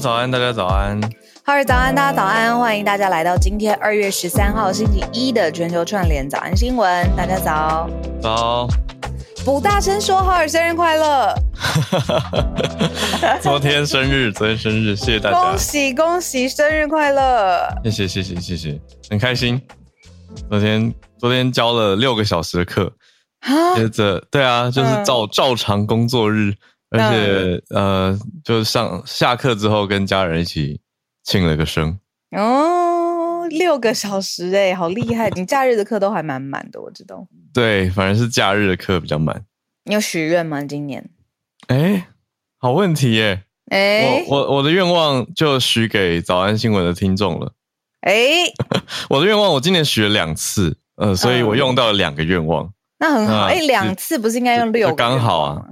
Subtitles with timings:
[0.00, 0.98] 早安，大家早安。
[1.44, 7.06] 哈尔早安，大家早安，欢迎大家来到今天二月十三号星期一的全球串联早安新闻。
[7.14, 7.86] 大家早。
[8.22, 8.66] 早。
[9.44, 11.34] 不大声说：“哈尔生日快乐！”
[13.42, 15.38] 昨天生日，昨天生日，谢谢大家。
[15.38, 17.68] 恭喜恭喜，生日快乐！
[17.84, 18.80] 谢谢谢谢谢谢，
[19.10, 19.60] 很开心。
[20.48, 22.90] 昨天昨天教了六个小时的课，
[23.76, 26.54] 接着对啊，就是照、嗯、照常工作日。
[26.90, 30.80] 而且，呃，就上下课之后，跟家人一起
[31.22, 31.98] 庆了个生。
[32.36, 35.30] 哦，六个小时哎，好厉害！
[35.30, 37.26] 你假日的课都还蛮满的，我知道。
[37.54, 39.44] 对，反正是假日的课比较满。
[39.84, 40.62] 你有许愿吗？
[40.62, 41.08] 今年？
[41.68, 42.08] 哎，
[42.58, 43.44] 好问题耶！
[43.70, 47.52] 哎，我我我的愿望就许给早安新闻的听众了。
[48.00, 48.44] 哎，
[49.08, 52.72] 我的愿望我今年许了两次，呃，所以我用到了两个愿望。
[52.98, 54.94] 那很好，哎，两次不是应该用六个？
[54.94, 55.64] 刚好啊，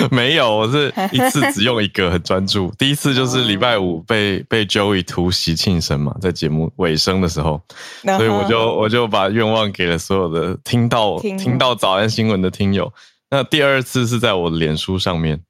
[0.10, 2.72] 没有，我是一次只用一个，很专注。
[2.78, 7.60] 第一次就是礼拜五被被 Joey 突袭庆生嘛，在节目尾声的时候，
[8.04, 12.92] 所以我就我就把愿望给了所有的听到听到早安新闻的听友。
[13.30, 15.40] 那第二次是在我的脸书上面，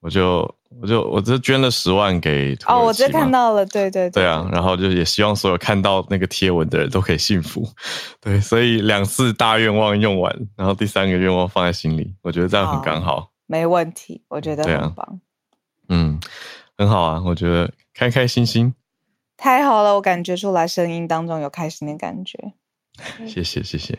[0.00, 0.54] 我就。
[0.80, 2.56] 我就我就捐了十万给。
[2.66, 7.62] 哦，我这看到了，对对对，对啊，然后就也希望所有看到那个贴文的人都可以幸福，
[8.22, 15.20] 对，所以两次大愿望用完，然后第三个愿望放在心里，我觉得这样很刚好，没问题，我觉得很棒，
[15.90, 16.18] 嗯，
[16.78, 18.74] 很好啊，我觉得开开心心，
[19.36, 22.54] 太好了，我感觉出来声音当中有开心的感觉，
[23.26, 23.98] 谢谢谢谢，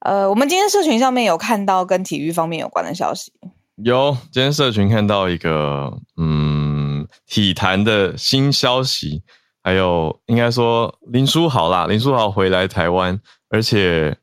[0.00, 3.32] 呃，我们今天社群上面有看到跟体育方面有关的消息。
[3.76, 9.22] 有，今天社群看到一个嗯体坛的新消息，
[9.62, 14.16] 还有应该说林书豪啦，林书豪回来台湾，而且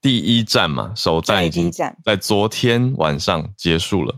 [0.00, 1.70] 第一站嘛，首战已经
[2.04, 4.14] 在昨天晚上结束了。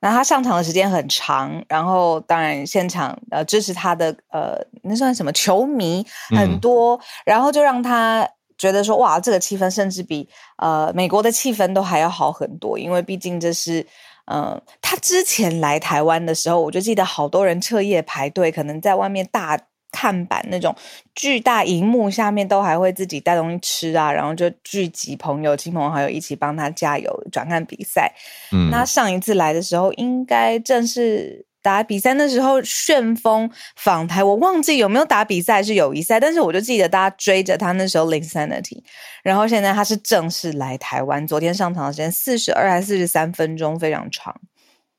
[0.00, 13.86] 那他上场的时间很长，然后当然现场呃支持他的呃那算什么球迷很多，嗯，然后就让他觉得说哇，这个气氛甚至比呃美国的气氛都还要好很多，因为毕竟这是。
[14.32, 19.58] 嗯，他之前来台湾的时候，我就记得好多人彻夜排队，可能在外面大
[19.92, 20.74] 看板那种
[21.14, 28.12] 巨大荧幕下面，都还会自己带东西吃啊，然后就聚集朋友、亲朋好友一起帮他加油、转看比赛。
[28.52, 31.46] 嗯，那上一次来的时候，应该正是。
[31.62, 38.82] 打比赛那时候，旋风访台，我忘记有没有打比赛是友谊赛，但是我就记得大家追着他那时候 Linsanity，
[39.22, 44.34] 然后现在他是正式来台湾，昨天上场的时间四十二还是四十三分钟，非常长。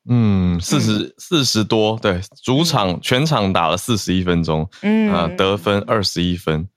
[0.10, 6.68] 嗯，四十四十多，对，主场全场打了四十一分钟，嗯啊，得分二十一分，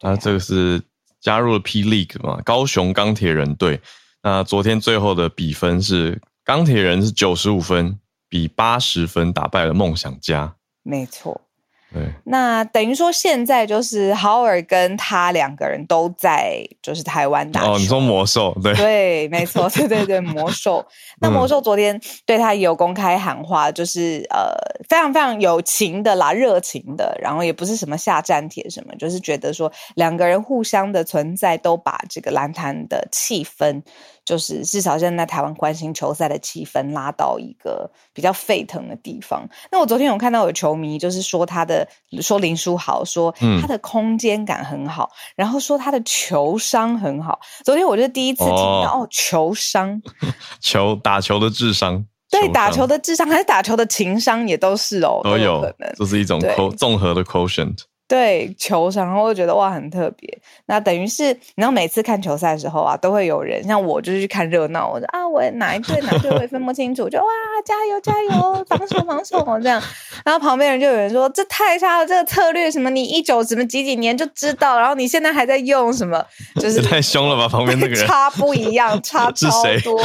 [0.00, 0.82] 啊，这个是
[1.20, 3.80] 加入了 P League 嘛，高雄钢铁人队，
[4.22, 7.98] 那昨天最后的比分是钢铁人是九十五分。
[8.30, 11.47] 比八十分打败了梦想家，没错。
[11.92, 17.72] 对，那等于说现在就是豪尔跟他两个人都在就是台湾打球。
[17.72, 20.84] 哦，你说魔兽，对对，没错， 对对对，魔兽。
[21.20, 24.52] 那魔兽昨天对他也有公开喊话，就是呃
[24.88, 33.82] 非常非常有情的啦，热情的，然后也不是什么下战帖什么，就是觉得说两个人互相的存在都把这个篮坛的气氛。
[34.28, 39.48] 就是至少现在台湾关心球赛的气氛拉到一个比较沸腾的地方。
[39.72, 41.88] 那我昨天有看到有球迷就是说他的
[42.20, 47.40] 说林书豪说他的空间感很好，嗯，然后说他的球商很好。
[47.64, 50.02] 昨天我就第一次听到哦，哦，球商，
[50.60, 56.38] 球打球的智商，对，打球的智商还是打球的情商也都是哦，都有可能，这是一种
[56.76, 57.78] 综合的 quotient。
[58.08, 60.38] 对球场，然后我就觉得哇，很特别。
[60.64, 64.88] 那等于是，你知道每次看球赛的时候啊，都会有人像我，就是去看热闹。
[64.88, 67.24] 我说啊，我哪一队哪一队我也分不清楚，就哇，
[67.66, 69.80] 加油加油，防守防守这样。
[70.24, 76.24] 然后旁边人就有人说，这太差了，这个策略什么，你一九什么几几年就知道，然后你现在还在用什么，
[76.56, 77.46] 就是太凶了吧？
[77.46, 79.98] 旁边那个人 差不一样，差 超多。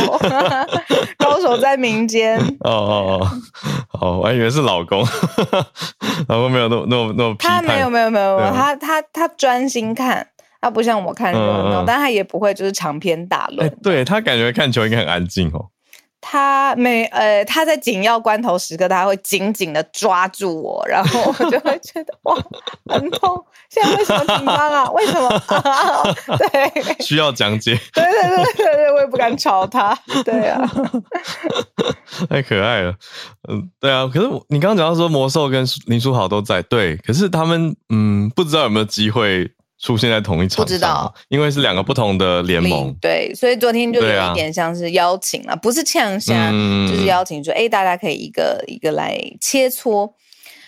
[1.18, 2.38] 高手在民间。
[2.60, 3.28] 哦哦哦，
[4.02, 5.02] 哦，我还以为是老公，
[6.28, 7.64] 老公没有那么那么那么批判。
[7.64, 7.93] 他没有。
[7.94, 10.28] 没有没有没有，他他他专心看，
[10.60, 13.70] 他不像我看热闹，但他也不会就是长篇大论。
[13.84, 15.70] 对，他感觉看球应该很安静哦。
[16.26, 22.34] 他每呃，他在紧要关头时刻，他会紧紧的抓住我，然后我就会觉得哇，
[22.88, 23.46] 很痛。
[23.70, 24.90] 现在为什么紧张啊？
[24.94, 25.28] 为什么？
[25.28, 26.04] 啊、
[26.38, 27.78] 对，需要讲解。
[27.94, 29.94] 对对对对对，我也不敢吵他。
[30.24, 30.62] 对啊，
[32.30, 32.94] 太可爱了。
[33.50, 34.10] 嗯，对啊。
[34.14, 39.52] 可是你刚刚讲到说魔兽跟林书豪都在，对，可是他们嗯，不知道有没有机会
[39.84, 40.64] 出现在同一场？
[40.64, 42.96] 不知道，因为是两个不同的联盟。
[43.02, 50.14] 对，所以昨天就有一点像是邀请了，啊、不是呛虾，嗯、就是邀请说，哎，大家可以一个一个来切磋。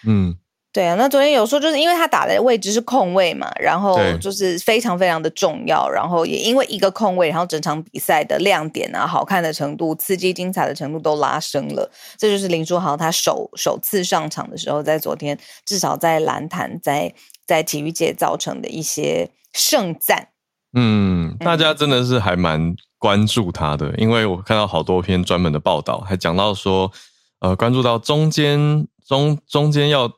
[0.06, 0.36] 嗯。
[0.74, 11.90] 对啊，那昨天有说，就是因为他打的位置是空位嘛，然后就是非常非常的重要，然后也因为一个空位，然后整场比赛的亮点啊、好看的程度、刺激精彩的程度都拉升了。
[12.18, 17.14] 这就是林书豪他首首次上场的时候，在昨天至少在篮坛在
[17.46, 20.30] 在体育界造成的一些盛赞。
[20.74, 26.92] 嗯，大家真的是还蛮关注他的，嗯、因为我看到好多篇专门的报道，还讲到说，
[27.40, 30.12] 呃，关注到中间中中间要。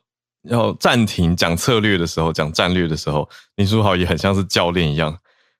[0.44, 5.14] 要暂停讲策略的时候，讲战略的时候，林书豪也很像是教练一样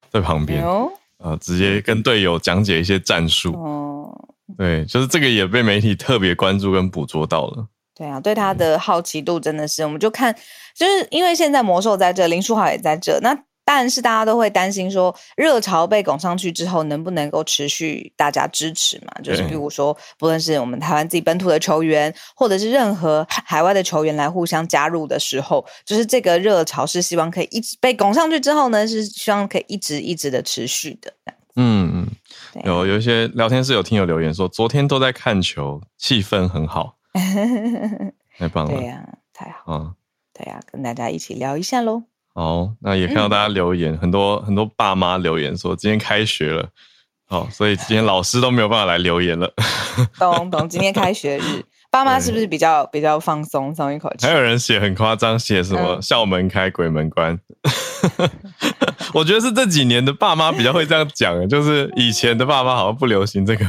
[0.09, 0.89] 在旁边，啊、
[1.19, 3.53] 呃，直接跟队友讲解一些战术。
[3.55, 4.09] 哦，
[4.57, 7.67] 对，就是这个也被媒体特别关注跟捕捉到了。
[7.95, 10.35] 对啊，对他的好奇度真的是，我们就看，
[10.79, 13.37] 就是因为现在魔兽在这，林书豪也在这，那。
[13.71, 19.13] 但是大家都会担心说，热潮被拱上去之后，能不能够持续大家支持嘛？
[19.23, 31.13] 就是比如说，不论是我们台湾自己本土的球员，或者是任何海外的球员来互相加入的时候，就是这个热潮是希望可以一直被拱上去之后呢，是希望可以一直一直的持续的。
[31.57, 36.97] 嗯嗯，有有一些聊天室有听友留言说，昨天都在看球，气氛很好，
[38.39, 38.75] 太棒了。
[38.75, 39.75] 对呀、啊，太好。
[39.75, 39.95] 嗯，
[40.39, 42.05] 对呀、啊，跟大家一起聊一下喽。
[42.33, 46.69] 好，那也看到大家留言，嗯、很多很多爸妈留言说今天开学了，
[47.27, 49.53] 好，所以今天老师都没有办法来留言了。
[50.17, 54.27] 懂懂，今天开学日，爸妈是不是比较比较放松，松一口气？
[54.29, 57.37] 还有人写很夸张，写什么校门开，鬼门关。
[58.19, 58.31] 嗯、
[59.15, 63.67] 我觉得是这几年的爸妈比较会这样讲，就是以前的爸妈好像不流行这个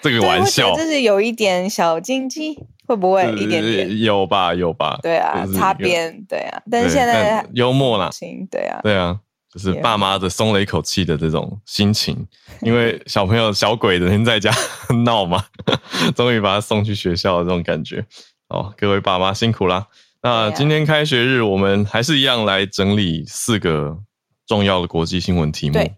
[0.00, 2.60] 这个玩笑，就是有一点小禁忌。
[2.86, 4.54] 会不会一点点有吧？
[4.54, 4.98] 有吧？
[5.02, 6.62] 对啊，擦边，对啊。
[6.70, 8.10] 但是现在幽默啦，
[8.50, 9.18] 对啊，对啊，
[9.52, 12.26] 就是爸妈的松了一口气的这种心情，
[12.60, 14.52] 因为小朋友小鬼整天在家
[15.04, 15.44] 闹嘛，
[16.14, 18.04] 终于把他送去学校的这种感觉。
[18.48, 19.86] 哦，各位爸妈辛苦啦。
[20.22, 23.98] 那今天开学日，我们还是一样来整理四个
[24.46, 25.74] 重要的国际新闻题目。
[25.74, 25.92] 对，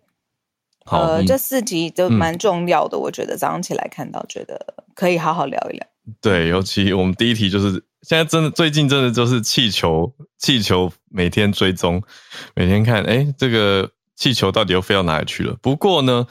[0.84, 5.86] 好，呃，这四集都蛮重要的，我觉得早上起来看到，觉得可以好好聊一聊。
[6.20, 12.00] 对，尤其我们第一题就是现在真的最近真的就是气球，气球每天追踪，
[12.54, 15.56] 每天看，哎，这个气球到底又飞到哪里去了？
[15.60, 16.24] 不过呢，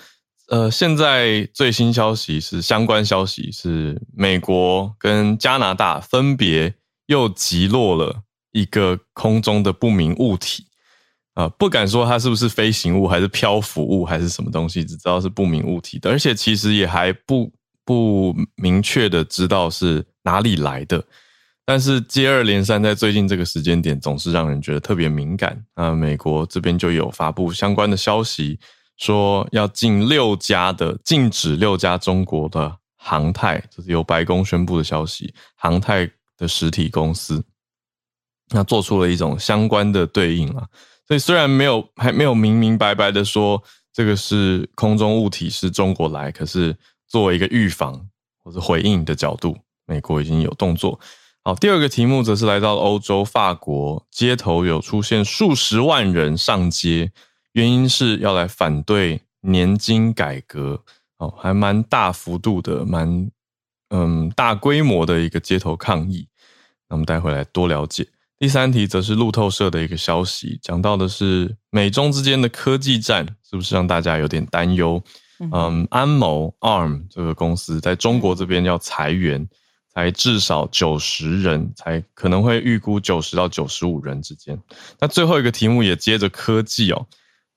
[0.47, 6.73] 呃，现在最新消息是相关消息是美国跟加拿大分别
[7.07, 8.21] 又击落了
[8.53, 10.67] 一个空中的不明物体，
[11.33, 17.51] 啊、不敢说它是不是飞行物还是漂浮物还是什么东西，只知道是不明物体的，而且其实也还不。
[17.85, 21.03] 不明确的知道是哪里来的，
[21.63, 25.63] 但是接二连三在最近这个时间点，总是让人觉得特别敏感。
[25.75, 28.59] 啊，美国这边就有发布相关的消息，
[28.97, 37.45] 说要禁六家的禁止六家中国的航太，这是由白宫宣布的消息，航太的实体公司，
[38.49, 40.65] 那做出了一种相关的对应啊。
[41.07, 43.61] 所以虽然没有还没有明明白白的说
[43.93, 46.75] 这个是空中物体是中国来，可是。
[47.15, 48.09] 作为一个预防
[48.43, 50.99] 或者回应的角度，美国已经有动作。
[51.45, 57.13] 好，第二个题目则是来到欧洲，法国街头有出现数十万人上街，
[57.53, 60.83] 原因是要来反对年金改革。
[61.19, 63.31] 哦，还蛮大幅度的，蛮
[63.91, 66.27] 嗯大规模的一个街头抗议。
[66.89, 68.05] 那我们待会来多了解。
[68.37, 75.01] 第三题则是路透社的一个消息，讲到的是美中之间的科技战，是不是让大家有点担忧？
[75.39, 79.45] 嗯，安谋 ARM 这个公司在中国这边要裁员，
[79.93, 84.57] 才至少九十人，才可能会预估九十到九十五人之间。
[84.99, 87.05] 那最后一个题目也接着科技哦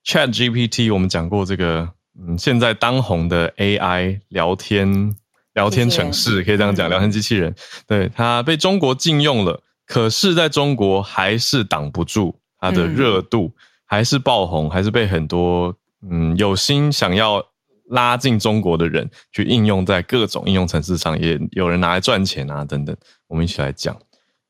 [0.05, 5.15] ，ChatGPT 我们讲过这个，嗯，现在当红的 AI 聊天
[5.53, 7.55] 聊天城市，可以这样讲，聊天机器人，
[7.87, 13.53] 对，它被中国禁用了，可是在中国还是挡不住它的热度，
[13.85, 15.73] 还是爆红，还是被很多
[16.09, 17.45] 嗯有心想要。
[17.89, 22.95] 拉进中国的人去应用在各种应用程式上，也有人拿来赚钱啊，等等。
[23.27, 23.95] 我们一起来讲。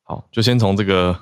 [0.03, 1.17] 好，就先从这个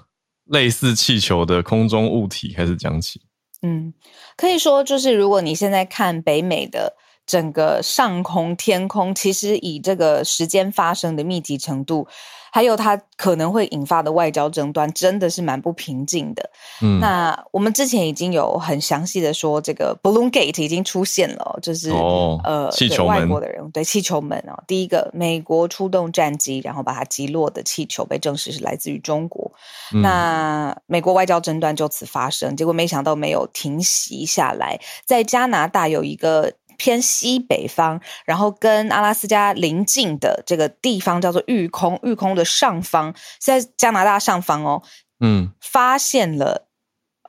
[0.45, 3.21] 类似气球的空中物体开始讲起。
[3.61, 3.93] 嗯，
[4.35, 6.95] 可以说就是，如果你现在看北美的
[7.25, 12.07] 整个上空天空，其实以这个时间发生的密集程度，
[12.51, 16.49] 还有它可能会引发的外交争端，真的是蛮不平静的。
[16.81, 29.51] 嗯，那我们之前已经有很详细的说，这个 Balloon Gate 已经出现了，就是哦，呃，气球，外国的人对气球门哦，第一个美国出动战机，然后把它击落的气球被证实是来自于中国。
[29.93, 36.53] 嗯、那美国外交争端就此发生，结果没想到没有停息下来，在加拿大有一个。
[36.77, 44.83] 偏西北方，然后跟阿拉斯加邻近的这个地方叫做玉空，玉空的上方是在加拿大上方哦，
[45.19, 46.67] 嗯，发现了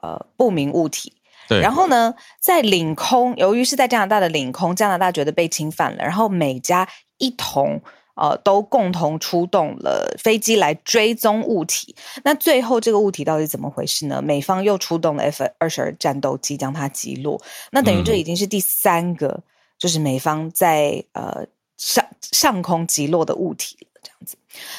[0.00, 1.14] 呃不明物体。
[1.48, 6.86] 对，然后呢，在领空，由于是在加拿大的领空，加拿大觉得被侵犯了，然后美加
[7.16, 7.80] 一同
[8.18, 11.94] 呃都共同出动了飞机来追踪物体。
[12.24, 14.20] 那最后这个物体到底怎么回事呢？
[14.20, 17.40] 美方又出动了 F 二十二战斗机将它击落。
[17.70, 19.42] 那等于这已经是第三个，嗯、
[19.78, 21.46] 就是美方在呃
[21.76, 24.36] 上上空击落的物体了，这样子。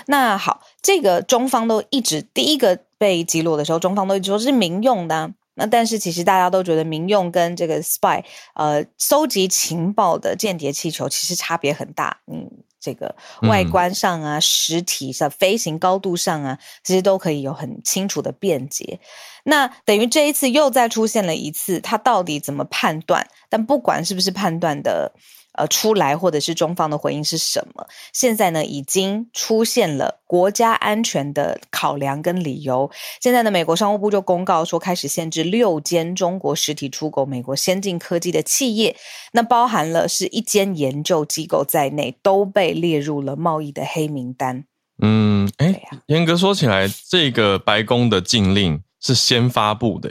[0.07, 5.31] 那好，这个中方都一直第一个被击落的时候，中方都一直说是民用的、啊。
[5.55, 12.49] 那但是其实大家都觉得民用跟这个 spy 呃搜集情报的间谍气球其实差别很大，嗯，
[12.79, 18.99] 这个外观上啊、实体上、飞行高度上啊，其实都可以有很清楚的辩解。
[19.43, 23.27] 那等于这一次又再出现了一次，他到底怎么判断？
[23.49, 25.13] 但不管是不是判断的。
[25.59, 27.85] 呃，出来或者是中方的回应是什么？
[28.13, 32.89] 现在呢，已经出现了国家安全的考量跟理由。
[33.19, 38.95] 现在呢，美国商务部就公告说，开始限制六间中国实体出口美国先进科技的企业，
[39.33, 44.63] 那包含了是一间研究机构在内，都被列入了贸易的黑名单。
[45.01, 50.09] 嗯，哎，严格说起来，这个白宫的禁令是先发布的。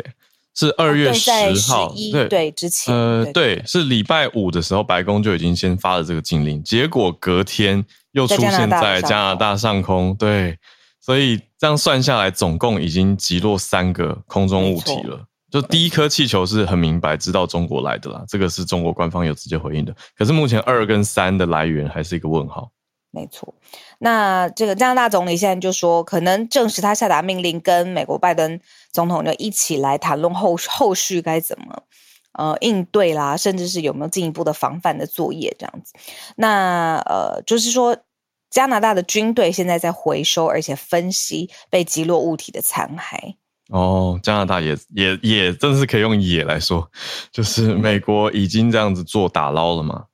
[0.59, 1.31] 是二月十
[1.71, 10.59] 号，对对，之前呃，对，是礼拜五的时候，白宫就已经先发了这个禁令，结果隔天又出现在加拿大上空，对，
[11.01, 15.25] 所以这样算下来，总共已经击落三个空中物体了。
[15.49, 19.95] 就第一颗气球是很明白知道中国来的啦，这个是中国官方有直接回应的。
[20.17, 22.69] 可是目前二跟三的来源还是一个问号。
[23.11, 23.55] 没错，
[23.99, 28.61] 那这个加拿大总理现在就说，可能证实他下达命令，跟美国拜登
[28.93, 31.83] 总统就一起来谈论后后续该怎么
[32.33, 35.95] 呃应对啦，甚至是有没有进一步的防范的作业这样子。
[36.37, 37.97] 那呃，就是说
[38.51, 43.37] 加拿大的军队现在在回收而且分析被击落物体的残骸。
[43.71, 46.91] 哦，加拿大也也也真的是可以用“也”来说，
[47.33, 50.05] 就是美国已经这样子做打捞了嘛。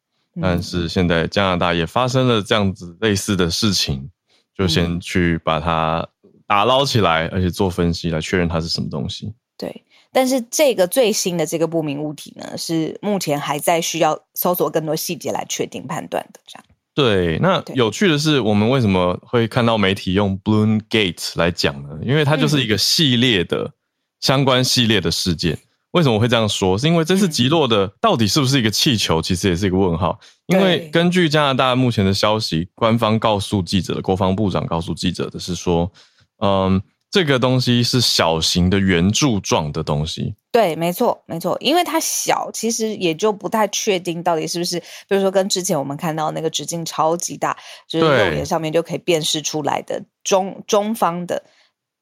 [0.40, 4.10] 但是现在加拿大也发生了这样子类似的事情，
[4.56, 6.06] 就先去把它
[6.46, 9.32] 打捞起来，而且做分析来确认它是什么东西。
[9.56, 16.40] 对，但是这个最新的这个不明物体呢，是目前还在需要搜索更多细节来确定判断的。
[16.46, 16.64] 这样。
[16.94, 21.88] 对，那有趣的是，我们为什么会看到媒体用 Balloon Gate 来讲呢？
[22.02, 23.72] 因为它就是一个系列的
[24.20, 25.58] 相关系列的事件。
[25.94, 26.76] 为什么我会这样说？
[26.76, 29.22] 是因为这次击落的到底是不是一个气球？
[29.22, 30.18] 其实也是一个问号。
[30.46, 35.90] 因为根据加拿大目前的消息，官方告诉记者的，国防部长告诉记者的是说，
[36.38, 36.82] 嗯，
[37.12, 40.34] 这个东西是小型的圆柱状的东西。
[40.50, 41.56] 对，没错，没错。
[41.60, 51.44] 因为它小，其实也就不太确定到底是不是，比如说跟之前我们看到那个直径超级大，就是肉眼上面就可以辨识出来的中中方的，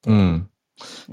[0.06, 0.46] 嗯。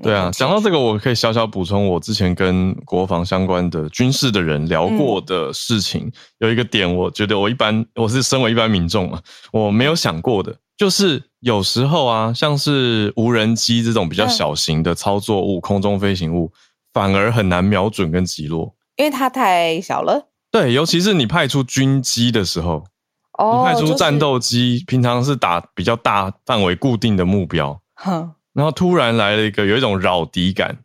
[0.02, 9.22] 对啊，讲到这个，我可以小小补充，我之前跟国防相关的军事的人聊过的事情，嗯、有一个点，我觉得我一般我是身为一般民众啊，
[9.52, 16.52] 我没有想过的，就是有时候啊，像是无人机这种比较小型的操作物、嗯、空中飞行物，
[16.94, 20.30] 反而很难瞄准跟击落，因为它太小了。
[20.52, 22.84] 对，尤其是你派出军机的时候，
[23.38, 27.80] 哦、你派出战斗机，就是、平常是打比较大范围固定的目标。
[27.96, 28.32] 哼。
[28.54, 30.78] 然后突然来了一个有一种扰敌感，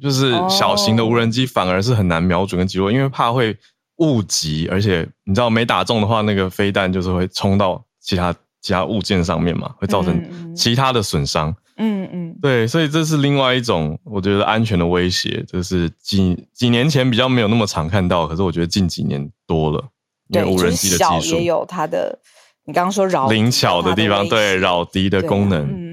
[0.00, 3.56] 就是小型的无人机反而是很难瞄准跟击落，因为怕会
[3.98, 11.54] 误击，而且你知道没打中的话，那个飞弹就是会冲到其他其他物件上面嘛，会造成其他的损伤。
[11.76, 19.82] 嗯嗯，对，所以这是另外一种我觉得安全的威胁，就是几几年前比较没有那么常看到，可是我觉得近几年多了，
[20.28, 21.36] 因为无人机的技术。
[21.36, 22.18] 也有它的，
[22.66, 25.89] 你刚刚说扰灵巧的地方，对扰敌的功能。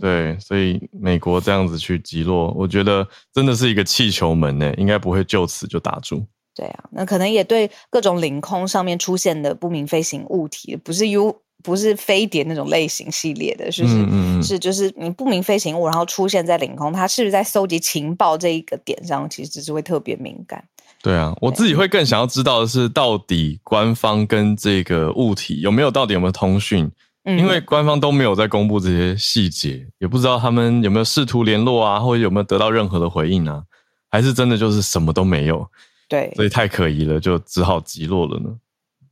[0.00, 6.24] 对，所以美国这样子去击落，我觉得真的是一个气球门呢，应该不会就此就打住。
[6.54, 13.94] 对啊，那可能也对各种领空上面出现的不明飞行物体，不是 U，不是飞碟那种类型系列的，是不是？
[13.96, 20.64] 嗯嗯嗯是就是你不明飞行物，然后出现在领空，它是不是在搜集情报这一个点上，其实只是会特别敏感。
[21.02, 26.90] 对啊，我自己会更想要知道的是，到底官方跟这个物体有没有到底有没有通讯？
[27.26, 33.62] 嗯，因为官方都没有在公布这些细节，也不知道他们有没有试图联络啊，或者有没有得到任何的回应啊，
[34.08, 35.68] 还是真的就是什么都没有？
[36.08, 38.48] 对，所以太可疑了，就只好击落了呢。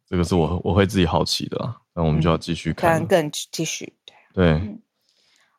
[0.09, 3.92] 这个是我我会自己好奇的啊，那我们就要继续看，看更继续
[4.33, 4.52] 对。
[4.52, 4.80] 嗯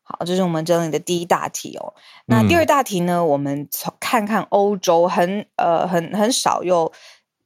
[0.08, 1.96] 好，这是我们整理的第一大题哦。
[2.28, 3.16] 那第二大题呢？
[3.16, 6.94] 嗯、我们从看看欧洲很呃很很少又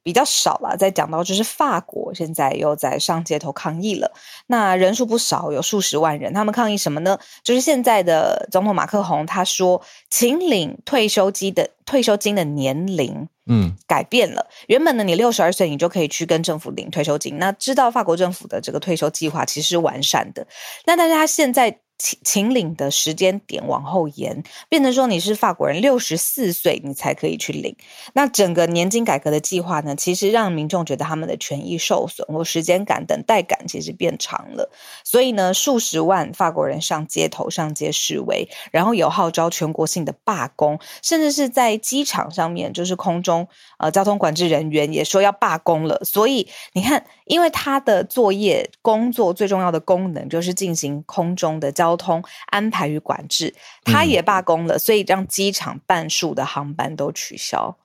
[0.02, 4.10] 比较少了，再讲到就是法国现在又在上街头抗议了。
[4.46, 6.32] 那人数不少，有数十万人。
[6.32, 7.18] 他们抗议什么呢？
[7.42, 14.46] 就是现在的总统马克宏他说，请领退休金的退休金的年龄嗯改变了。
[14.48, 17.38] 嗯、原本呢，你六十二岁你就可以去跟政府领退休金。
[17.38, 20.46] 那知道法国政府的这个退休计划其实是完善的。
[20.86, 21.80] 那但是他现在。
[22.00, 27.76] 秦秦领的时间点往后延，变成说你是法国人六十四岁你才可以去领。
[28.14, 34.72] 那整个年金改革的计划呢，其实让民众觉得他们的权益受损，或时间感、等待感其实变长了。
[35.04, 43.46] 所以呢，数十万法国人上街头、上街示威，然后有号召全国性的罢工，甚至是在机场上面，就是空中
[43.78, 46.00] 呃交通管制人员也说要罢工了。
[46.04, 57.76] 所以你看，因为他的作业工作最重要的功能就是进行空中的交交通安排与管制，他也罢工了，嗯、所以让机场半数的航班都取消。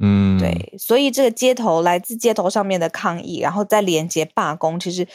[0.00, 5.08] 嗯，对，所以这个街头来自街头上面的抗议，然后再连接罢工，其实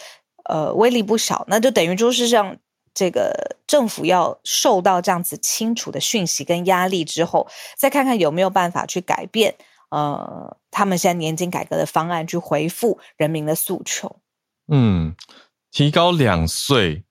[0.49, 1.45] 呃威力不小。
[1.47, 2.57] 那就等于就是让
[2.93, 7.47] 这个政府要受到这样子清楚的讯息跟压力之后，
[7.77, 9.55] 再看看有没有办法去改变
[9.93, 14.19] 呃他们现在年金改革的方案，去回复人民的诉求。
[14.67, 15.15] 嗯，
[15.71, 17.03] 提高两岁。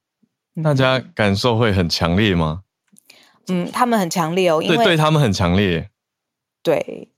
[0.62, 2.64] 大家感受会很强烈吗？
[3.48, 5.88] 嗯，他们很强烈哦，因为对，对他们很强烈。
[6.62, 7.08] 对，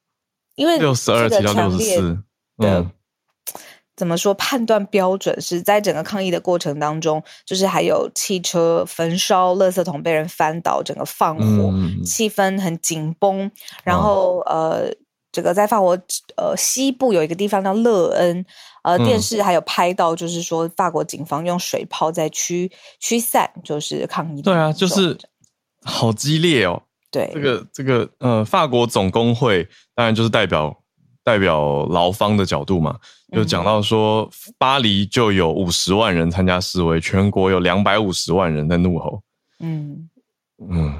[0.54, 2.22] 因为六十二提到六十四，
[2.58, 2.92] 嗯，
[3.96, 4.32] 怎么说？
[4.34, 13.50] 判断标准是在整个抗议的过程当中，就是还有汽车焚烧、垃圾桶被人翻倒、整个放火，嗯、气氛很紧绷。
[13.82, 14.94] 然后、哦、呃，
[15.34, 15.98] 这个在法国
[16.36, 18.46] 呃西部有一个地方叫勒恩。
[18.84, 24.42] 呃，电视还有拍到，就是说法国警方用水炮在驱驱散，就是抗议。
[24.42, 25.16] 对啊，就是
[25.82, 26.82] 好激烈哦。
[27.10, 30.76] 对，这个这个呃，法国总工会当然就是代表
[31.24, 32.98] 代表劳方的角度嘛，
[33.32, 39.22] 就讲到说巴黎就有五十万人参加示威，全国有两百五十万人在怒吼。
[39.60, 40.10] 嗯
[40.70, 40.94] 嗯，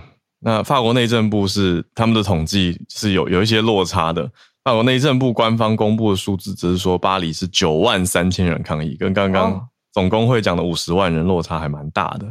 [0.47, 4.31] 那法国内政部是他们的统计是有有一些落差的。
[4.63, 12.31] 法国内政部官方公布的数字只是说巴黎是九万三千人抗议，跟刚刚总工会讲的五十万人落差还蛮大的。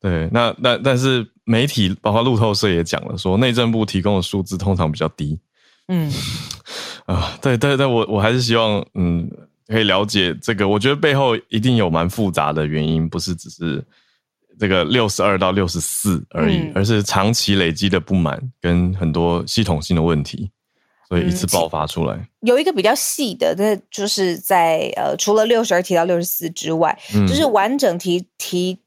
[0.00, 5.38] 对，那那但是媒体包括路透社也讲了，说内政部提供的数字通常比较低。
[5.88, 6.12] 嗯，
[7.06, 9.30] 啊，对对对，我我还是希望嗯
[9.66, 13.84] 可以了解这个，我觉得背后一定有蛮复杂的原因，不是只是
[14.60, 20.50] 这个六十二到六十四而已，嗯，而是长期累积的不满跟很多系统性的问题。
[21.08, 28.78] 所以一次爆发出来，嗯、有一个比较细的，那就是在呃，除了六十二提到六十四之外，嗯、就是完整提提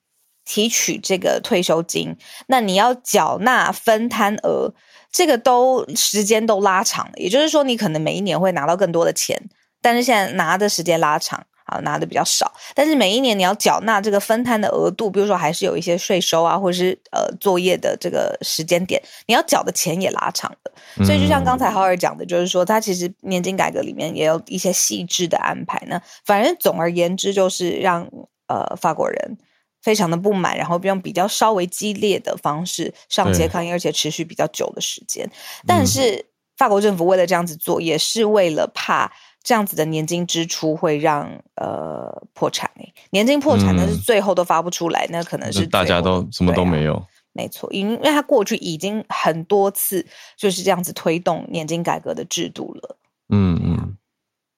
[0.45, 2.15] 提取这个退休金，
[2.47, 4.73] 那你要缴纳分摊额，
[5.11, 7.13] 这个都时间都拉长了。
[7.17, 9.37] 也就是说，你可能每一年会拿到更多的钱，
[9.81, 11.45] 但是现在拿的时间拉长。
[11.65, 21.05] 啊，拿的比较少，但是每一年你要缴纳这个分摊的额度，比如说还是有一些税收啊，或者是呃作业的这个时间点，你要缴的钱也拉长了。
[21.05, 26.01] 所以就像刚才浩尔讲的，就是说他其实年金改革里面也有一些细致的安排呢。
[26.25, 28.07] 反正总而言之，就是让
[28.47, 29.37] 呃法国人
[29.81, 35.29] 非常的不满，然后用比较稍微激烈的方式上街抗议，而且持续比较久的时间。
[35.65, 36.25] 但是
[36.57, 39.11] 法国政府为了这样子做，也是为了怕。
[39.43, 42.71] 这样子的年金支出会让呃破产，
[43.09, 46.95] 年金破产，那是最后都发不出来，嗯、那可能是大家都什么都没有。
[46.95, 50.05] 啊、没错，因为他过去已经很多次
[50.37, 52.97] 就是这样子推动年金改革的制度了。
[53.29, 53.97] 嗯嗯，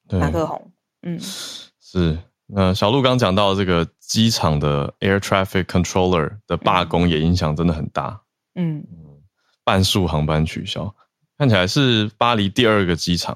[0.07, 0.71] 对，马克宏，
[1.01, 2.19] 嗯，是。
[2.47, 8.21] 那小路刚讲到这个机场的 air traffic controller 的罢工也影响真的很大。
[8.53, 9.23] 嗯嗯，
[9.63, 10.93] 半数航班取消，
[11.39, 13.35] 看起来是巴黎第二个机场。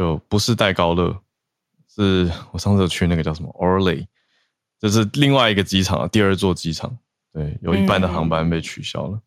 [0.00, 1.14] 就不是戴高乐，
[1.86, 4.06] 是我上次去那个叫什么 Orly，
[4.78, 6.96] 这是另外一个机场，第二座机场，
[7.34, 9.18] 对，有一半的航班被取消了。
[9.18, 9.22] 嗯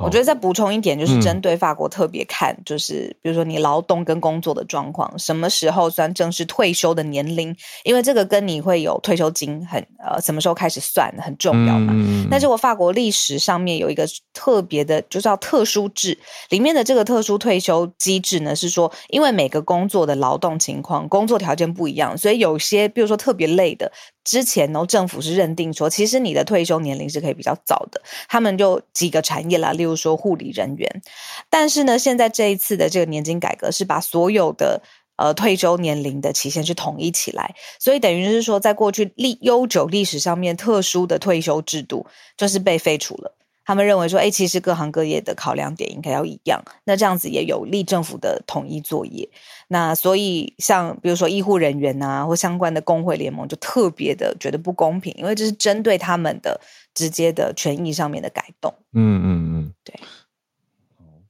[0.00, 7.54] 我觉得再补充一点，就是针对法国特别看，嗯、就是比如说你劳动跟工作的状况，什么时候算正式退休的年龄？
[7.84, 11.92] 因为这个跟你会有退休金很呃什么时候开始算很重要嘛。
[11.96, 16.18] 嗯、但是我法国历史上面有一个特别的，就叫特殊制，
[16.50, 23.90] 里面的这个特殊退休机制呢，是说因为每个工作的劳动情况、工作条件不一样，所以有些比如说特别累的。
[24.26, 28.02] 之前呢，政府是认定说，其实你的退休年龄是可以比较早的。
[28.28, 31.02] 他们就几个产业啦，例如说护理人员。
[31.48, 34.82] 但是呢，现在这一次的这个年金改革是把所有的
[35.14, 42.04] 呃退休年龄的期限是统一起来，所以等于是说，在过去历悠久历史上面特殊的退休制度
[42.36, 43.35] 就是被废除了。
[43.66, 49.28] 他们认为说，哎，其实各行各业的考量点应该要一样，那这样子也有利政府的统一作业。
[49.66, 56.60] 那所以，像比如说医护人员啊，或相关的工会联盟，就特别的觉得不公平，因为这是针对他们的
[56.94, 58.72] 直接的权益上面的改动。
[58.92, 59.94] 嗯嗯嗯，对。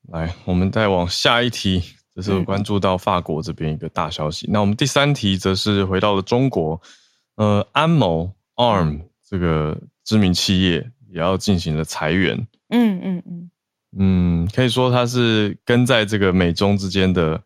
[0.08, 1.82] 来，我们再往下一题，
[2.14, 4.46] 这是关注到法国这边一个大消息。
[4.46, 6.78] 嗯、那我们第三题则是回到了中国，
[7.36, 10.90] 呃，安谋 ARM 这个知名企业。
[11.16, 13.50] 也要进行了裁员，嗯嗯嗯
[13.98, 17.40] 嗯，可以说它是跟在这个美中之间的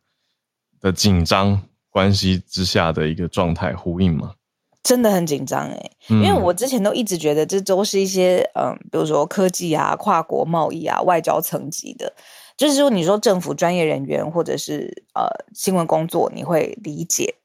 [0.80, 4.34] 的紧张关系之下的一个状态呼应嘛？
[4.82, 12.12] 真的很紧张哎，因为我之前都一直觉得这都是一些嗯，比如说科技啊、跨国贸易啊、外交层级的，
[12.56, 17.36] 就是说你说政府专业人员或者是呃新闻工作，你会理解。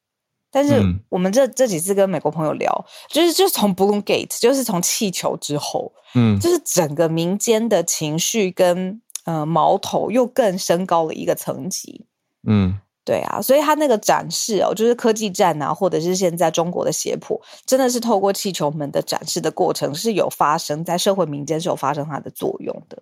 [0.55, 12.05] 但是我们这这几次跟美国朋友聊，就是就是从 Balloongate，就是从气球之后，嗯，就是整个民间的情绪跟呃矛头又更升高了一个层级，
[12.47, 12.79] 嗯。
[13.05, 22.97] 对啊，所以它那个展示哦，就是科技战啊，或者是现在中国的胁迫，真的是透过气球们的展示的过程是有发生在社会民间是有发生它的作用的。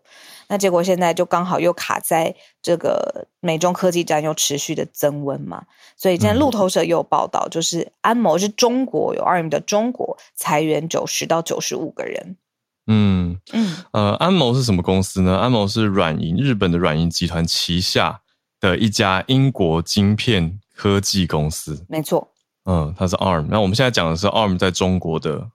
[0.50, 5.64] 那结果现在就刚好又卡在这个美中科技战又持续的增温嘛，
[5.96, 12.36] 所以今天路透社也有报道，就是安谋是中国有 ARM 的中国裁员九十到九十五个人。
[12.88, 15.38] 嗯嗯呃，安谋是什么公司呢？
[15.38, 18.20] 安谋是软银日本的软银集团旗下。
[18.64, 22.26] 的一家英国晶片科技公司，没错，
[22.64, 23.48] 嗯，它是 ARM。
[23.50, 25.46] 那我们现在讲的是 ARM 在中国的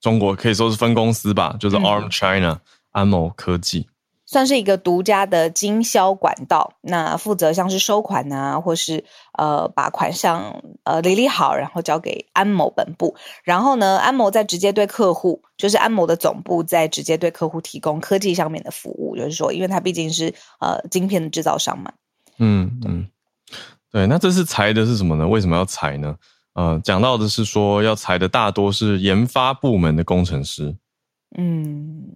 [0.00, 2.60] 中国可以说是分公司吧，就是 ARM China、嗯、
[2.92, 3.88] 安谋科技，
[4.24, 6.74] 算是一个独家的经销管道。
[6.82, 9.04] 那负责像是收款啊，或是
[9.36, 13.16] 呃把款项呃理理好，然后交给安某本部。
[13.42, 19.16] 然后呢，安某再直接对客户，就是安某的总部在直接对客户提供科技上面的服务。
[19.16, 21.92] 就是说，因为它毕竟是呃晶片的制造商嘛。
[22.38, 23.06] 嗯嗯，
[23.90, 25.26] 对，那这次裁的是什么呢？
[25.26, 26.16] 为什么要裁呢？
[26.54, 30.72] 呃，讲到的是说要裁的大多是研发部门的工程师，
[31.36, 32.14] 嗯，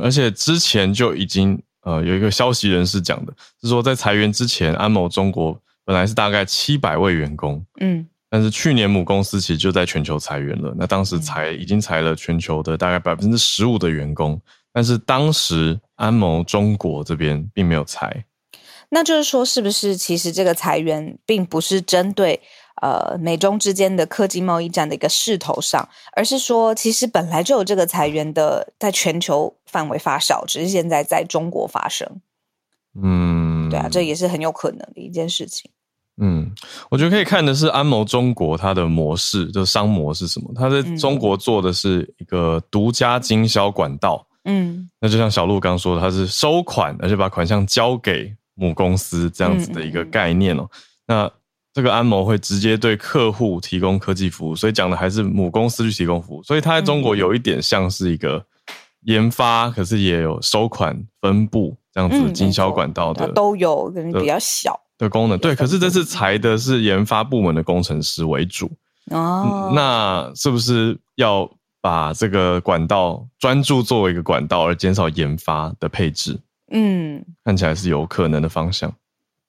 [0.00, 14.40] 而且之前就已经呃有一个消息人士讲的是说，在裁员之前，安某中国本来是大概七百位员工，嗯，但是去年母公司其实就在全球裁员了，那当时裁已经裁了全球的大概百分之十五的员工，
[14.72, 18.24] 但是当时安某中国这边并没有裁。
[18.94, 22.40] 那就是说，是不是其实这个裁员并不是针对
[22.80, 32.20] 呃美中之间的科技贸易战的一个势头上，而是说其实本来就有这个裁员的在全球范围发酵，只是现在在中国发生。
[33.02, 35.68] 嗯，对啊，这也是很有可能的一件事情。
[36.18, 36.54] 嗯，
[36.88, 40.52] 我觉得可以看的是安谋中国它的模式，就是商模是什么？
[40.54, 44.24] 它在中国做的是一个独家经销管道。
[44.44, 48.32] 嗯，那就像小路刚刚说的，它是收款，而且把款项交给。
[48.54, 50.68] 母公司这样子的一个概念哦、
[51.06, 51.30] 那
[51.72, 58.44] 这个安谋会直接对客户提供科技服务，所以讲的还是母公司去提供服务，所以它在中国有一点像是一个
[59.06, 65.36] 研发，可是也有收款分部这样子的经销管道的、嗯、都有，可能比较小的功能。
[65.38, 68.70] 对，可是这次裁的是研发部门的工程师为主。
[69.10, 76.40] 哦，那是不是要把这个管道专注作为一个管道，而减少研发的配置？
[76.76, 78.92] 嗯，看起来是有可能的方向。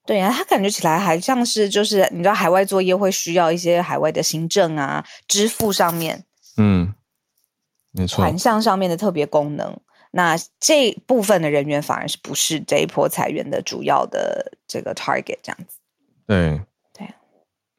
[0.06, 6.24] 对啊，他感觉起来还像是就是你知道海外作业会需要一些海外的行政啊、支付上面，
[6.56, 6.94] 嗯，
[7.90, 9.76] 没错，款项上面的特别功能。
[10.12, 15.78] 那这部分的人员反而是不是这一波裁员的主要的这个 target 这样子？
[16.28, 16.60] 对
[16.94, 17.08] 对，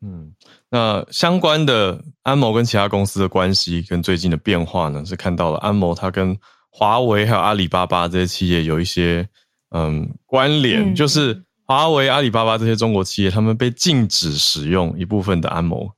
[0.02, 0.36] 嗯，
[0.70, 6.38] 那相关的安谋跟其他公司的关系跟最近的变化呢，是看到了安谋他跟。
[6.78, 9.28] 华为还有阿里巴巴这些企业有一些
[9.72, 15.92] 嗯关联，嗯、就是华为、阿里巴巴这些中国企业，他们被禁止使用一部分的安谋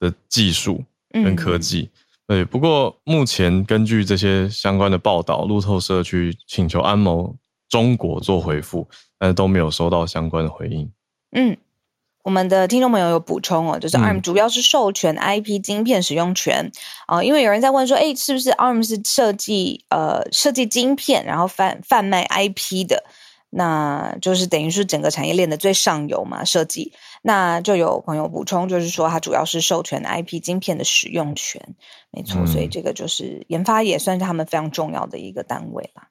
[0.00, 1.88] 的技术跟科技。
[2.26, 7.32] 嗯、对，不过目前根据这些相关的报道，路透社去请求安谋
[7.68, 8.88] 中国做回复，
[9.20, 10.90] 但是都没有收到相关的回应。
[11.30, 11.56] 嗯。
[12.28, 16.70] 我们的听众朋友有补充哦，就是 ARM 主要是授权 IP 晶片使用权
[17.06, 23.02] 啊、嗯呃，因为有人在问说，哎，是不是 ARM 是设计呃设计晶片，然后贩贩卖 IP 的？
[23.48, 26.92] 那就是等于是整个产业链的最上游嘛，设计。
[27.22, 31.74] 那就有朋友补充，就是说它主要是授权 IP 晶片的使用权，
[32.10, 36.08] 没错，嗯、所以这个就是研发也算是他们非常重要的一个单位吧。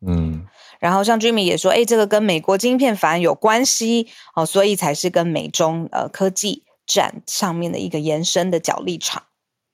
[0.00, 0.46] 嗯，
[0.80, 9.22] 然后像 Jimmy 也说，哎，这个跟美国晶片法案有关系哦，所以才是跟美中呃科技战上面的一个延伸的角力场。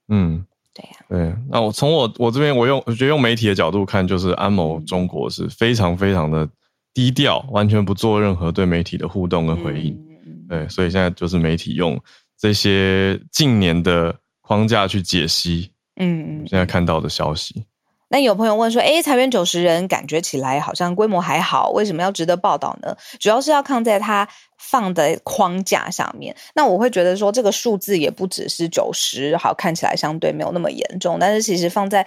[0.09, 0.47] 嗯。
[0.77, 6.49] 对呀、啊，对，那我从我我这边，我用我觉得用媒体的角度看，就是安某中国是非常非常的
[6.93, 9.95] 低调，完全不做任何对媒体的互动跟回应。
[10.27, 11.97] 嗯、对，所以现在就是媒体用
[12.37, 17.65] 这些近年的框架去解析，嗯，现在看到的消息。
[18.15, 22.97] 那有朋友问说，诶，裁员九十人，感觉起来好像规模还好，为什么要值得报道呢？
[23.19, 26.37] 主要是要看在它放的框架上面。
[26.55, 31.19] 那我会觉得说，这个数字也不只是九十，好，看起来相对没有那么严重。
[31.19, 32.07] 但是其实放在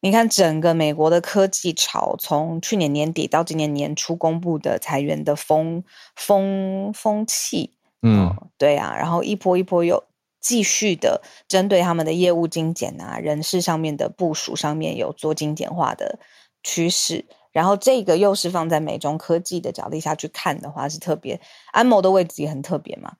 [0.00, 5.84] 你看整个美国的科技潮，从去年年底到今年年初公布的裁员的风
[6.16, 7.70] 风风气，
[8.02, 10.02] 嗯、哦，对啊，然后一波一波又。
[10.44, 16.18] 继续的针对他们的业务精简啊，人事上面的部署上面有做精简化的
[16.62, 21.40] 趋势，然后这个又是放在美中科技的角度下去看的话，是特别
[21.72, 23.10] 安谋的位置也很特别嘛？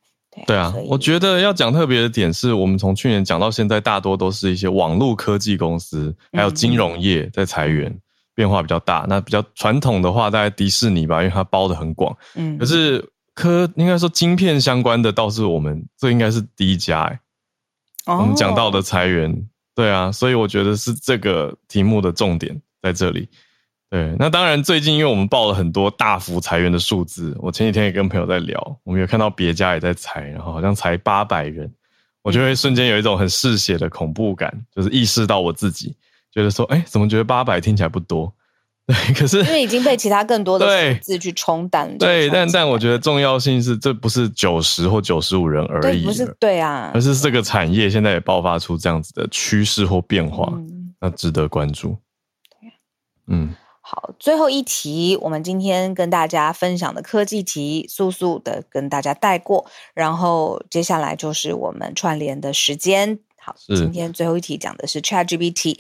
[0.47, 8.01] 对啊，对啊，我觉得要讲特别的点是我们从去年讲到现在，大多都是一些网络科技公司，还有金融业在裁员，嗯、
[8.35, 9.07] 变化比较大。
[9.09, 13.03] 那比较传统的话，大概迪士尼吧，因为它包的很广，嗯，可是。
[13.35, 17.21] 科应该说晶片相关的倒是我们这应该是第一家哎、
[18.07, 18.21] 欸，oh.
[18.21, 23.29] 我们讲到的裁员，对啊，所以我觉得是这个题目的重点在这里。
[23.91, 31.73] 对，那当然最近因为我们报了很多大幅裁员的数字，我前几天也跟朋友在聊，我们有看到别家也在裁，然后好像裁八百人，
[32.23, 35.95] 我就会瞬间有一种很嗜血的恐怖感，就是意识到我自己
[36.33, 38.35] 觉得说，哎、欸，怎么觉得八百听起来不多？
[38.87, 41.97] 对，可是因为已经被其他更多的字去冲淡了。
[41.97, 51.97] 对，但但我觉得重要性是，这不是九十或九十五人而已，不是对啊，而是这个产业现在也爆发出这样子的趋势或变化，嗯、那值得关注。
[52.61, 52.71] 对，
[53.29, 63.19] 嗯，好，最后一题，我们今天跟大家分享的科技题，速速的跟大家带过，然后接下来就是我们串联的时间。
[63.41, 65.79] 好，今天最后一题讲的是 ChatGPT，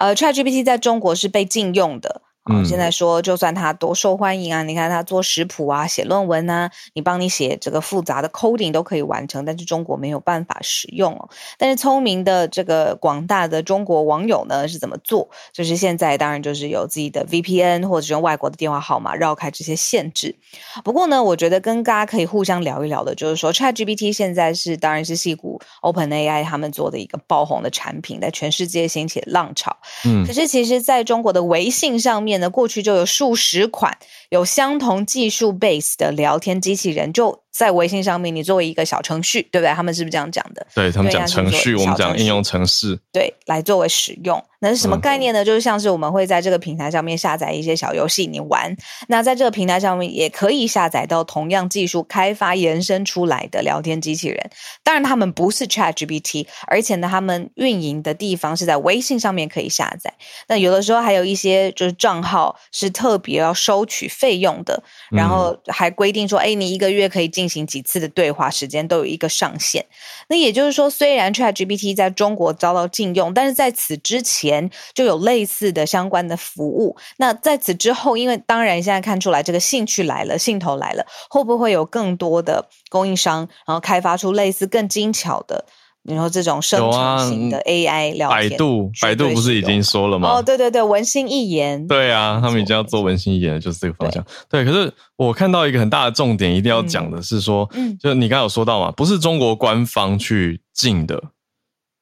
[0.00, 2.22] 呃，ChatGPT 在中国是被禁用的。
[2.50, 11.28] 嗯，现在说，就算他多受欢迎啊，你看他做食谱啊、写论文啊，你帮你写这个复杂的 coding 都可以完成，但是中国没有办法使用哦。
[11.56, 15.30] 但是聪明的这个广大的中国网友呢，是怎么做？
[15.52, 20.34] 就是现在当然就是有自己的 VPN 或者是用外国的电话号码绕开这些限制。
[20.82, 29.76] 不过呢，我觉得跟大家可以互相聊一聊的，就是说 ChatGPT 现在是当然是戏骨 OpenAI 他们做的一个爆红的产品，在全世界掀起浪潮。
[30.04, 32.31] 嗯，可是其实在中国的微信上面。
[32.50, 33.98] 过去就有数十款
[34.30, 39.72] 有相同技术 base 的聊天机器人，就在微信上面，你作为一个小程序，对不对？
[39.74, 40.66] 他们是不是这样讲的？
[40.74, 44.42] 对，他们讲程序，我们讲应用程式，对，来作为使用。
[44.60, 45.42] 那是什么概念呢？
[45.42, 48.74] 嗯、就是像是我们会在这个平台上面下载一些小游戏，你玩。
[49.08, 54.50] 那在这个平台上面也可以下载到同样技术开发延伸出来的聊天机器人。
[54.84, 60.14] 当然，他们不是 ChatGPT，而且呢，他们运营的地方是在微信上面可以下载。
[60.46, 67.41] 那有的时候还有一些就是账号是特别要收取费用的，然后还规定说，哎，你一个月可以进。
[67.42, 69.84] 进行几次的对话时间都有一个上限，
[70.28, 76.96] 那也就是说，虽然 ChatGPT 在中国遭到禁用，但是在此之前就有类似的相关的服务。
[77.16, 85.64] 那在此之后，因为当然现在看出来这个兴趣来了，兴头来了，会不会有更多的供应商，然后开发出类似更精巧的？
[86.04, 90.30] 你说这种生成型的 AI 聊天，百度百度不是已经说了吗？
[90.30, 91.86] 哦，对对对，文心一言。
[91.86, 94.24] 对啊，他们已经要做文心一言了，就是这个方向。
[94.50, 101.22] 对，对，可是我看到一个很大的重点，一定要讲的是说，嗯，就你刚刚有说到嘛，不是中国官方去禁的，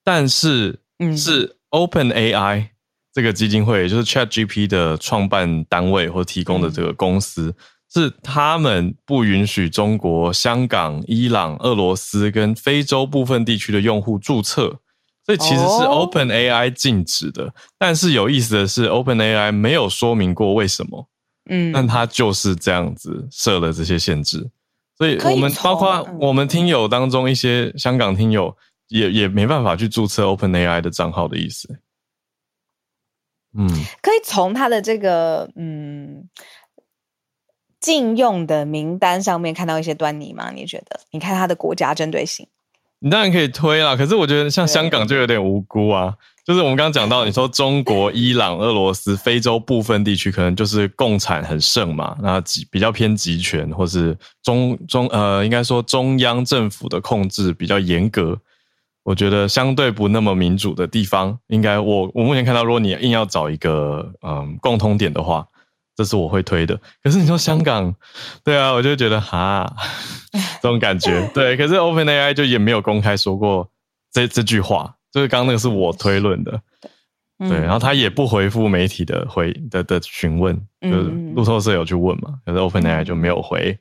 [0.02, 0.80] 但是
[1.14, 2.68] 是 OpenAI
[3.12, 7.54] 这个基金会，也就是 ChatGPT 的创办单位或提供的这个公司。
[7.92, 14.78] 是他们不允许中国、香港、伊朗、俄罗斯跟非洲部分地区的用户注册，
[15.26, 17.52] 所以其实是 OpenAI 禁止的。
[17.76, 21.08] 但是有意思的是，OpenAI 没有说明过为什么，
[21.50, 24.48] 嗯，但它就是这样子设了这些限制。
[24.96, 31.80] 所以我们包括我们听友当中一些香港听友也也没办法去注册 OpenAI 的账号的意思。
[33.58, 33.66] 嗯，
[34.00, 35.89] 可以从他的这个嗯。
[37.80, 40.50] 禁用的名单上面看到一些端倪吗？
[40.54, 41.00] 你觉得？
[41.10, 42.46] 你看它的国家针对性，
[42.98, 46.14] 你当然可以推啦，可是我觉得像香港就有点无辜啊。
[46.42, 58.36] 就是我们刚刚讲到，你说中国、伊朗、俄罗斯、非洲部分地区可能就是共产很盛嘛，那比较偏集权，或是中中呃，应该说中央政府的控制比较严格。
[59.04, 65.46] 我觉得相对不那么民主的地方，应该我我目前看到，如果你硬要找一个嗯共通点的话，
[66.00, 66.80] 这是我会推的。
[67.02, 67.94] 可是你说香港，
[68.42, 69.70] 对啊，我就觉得哈
[70.32, 71.58] 这种感觉，对。
[71.58, 73.70] 可是 OpenAI 就也没有公开说过
[74.10, 74.96] 这这句话。
[75.12, 76.62] 就是刚刚那个是我推论的，
[77.36, 83.76] 对，对，然后他也不回复媒体的回的的询问，就是路透社有去问嘛，可是 OpenAI 就没有回，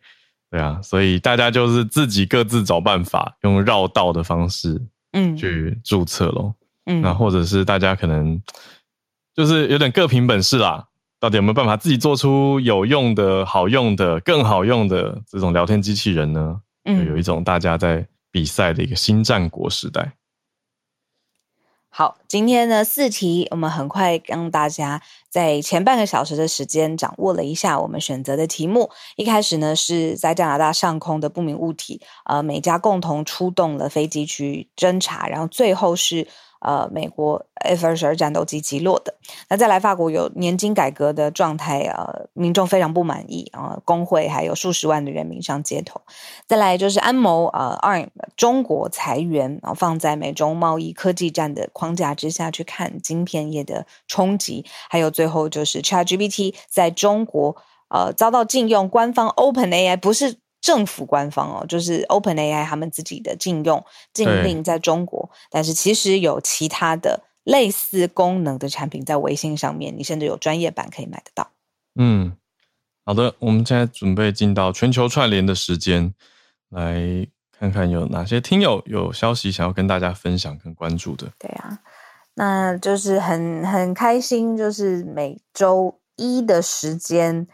[0.49, 6.55] 对啊，所以大家就是自己各自找办法，用绕道的方式，嗯，去注册咯，
[6.87, 8.41] 嗯，那或者是大家可能
[9.35, 10.87] 就是有点各凭本事啦，
[11.19, 16.61] 到底有没有办法自己做出有用的、好用的、更好用的这种聊天机器人呢？
[16.85, 20.13] 嗯，有一种大家在比赛的一个新战国时代。
[21.89, 28.89] 好，今天呢四题，我们很快让大家在前半个小时的时间掌握了一下我们选择的题目。
[29.17, 36.27] 一开始呢是在加拿大上空的不明物体，呃，美加共同出动了飞机去侦查，然后最后是。
[36.59, 39.15] 呃，美国 F 二十二战斗机击落的。
[39.49, 46.01] 那再来，法国有年金改革的状态，呃，民众非常不满意啊，工会还有数十万的人民上街头。
[46.47, 54.65] 再来就是安谋，呃，ARM 中国裁员，啊放在美中贸易科技战的框架之下去看晶片业的冲击。
[54.89, 57.55] 还有最后就是 ChatGPT 在中国，
[57.89, 60.37] 呃，遭到禁用，官方 OpenAI 不是。
[60.61, 71.51] 政府官方哦，就是 OpenAI 他们自己的禁用禁令在中国，但是其实有其他的类似功能的产品在微信上面，你甚至有专业版可以买得到。
[71.95, 72.35] 嗯，
[73.05, 76.13] 好的，我们现在准备进到全球串联的时间，
[76.69, 77.25] 来
[77.57, 81.31] 看看有哪些听友有消息想要跟大家分享跟关注的。
[81.39, 81.79] 对啊，
[82.35, 87.47] 那就是很很开心，就是每周一的时间。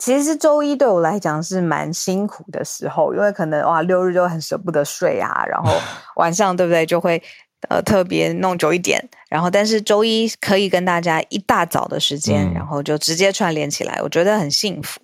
[0.00, 5.70] 其实周一对我来讲是蛮辛苦的时候，因为可能哇六日就很舍不得睡啊，然后
[6.16, 7.22] 晚上对不对就会
[7.68, 14.98] 呃特别弄久一点，然后但是周一可以跟大家一大早的时间，嗯、然后就直接串联起来，我觉得很幸福。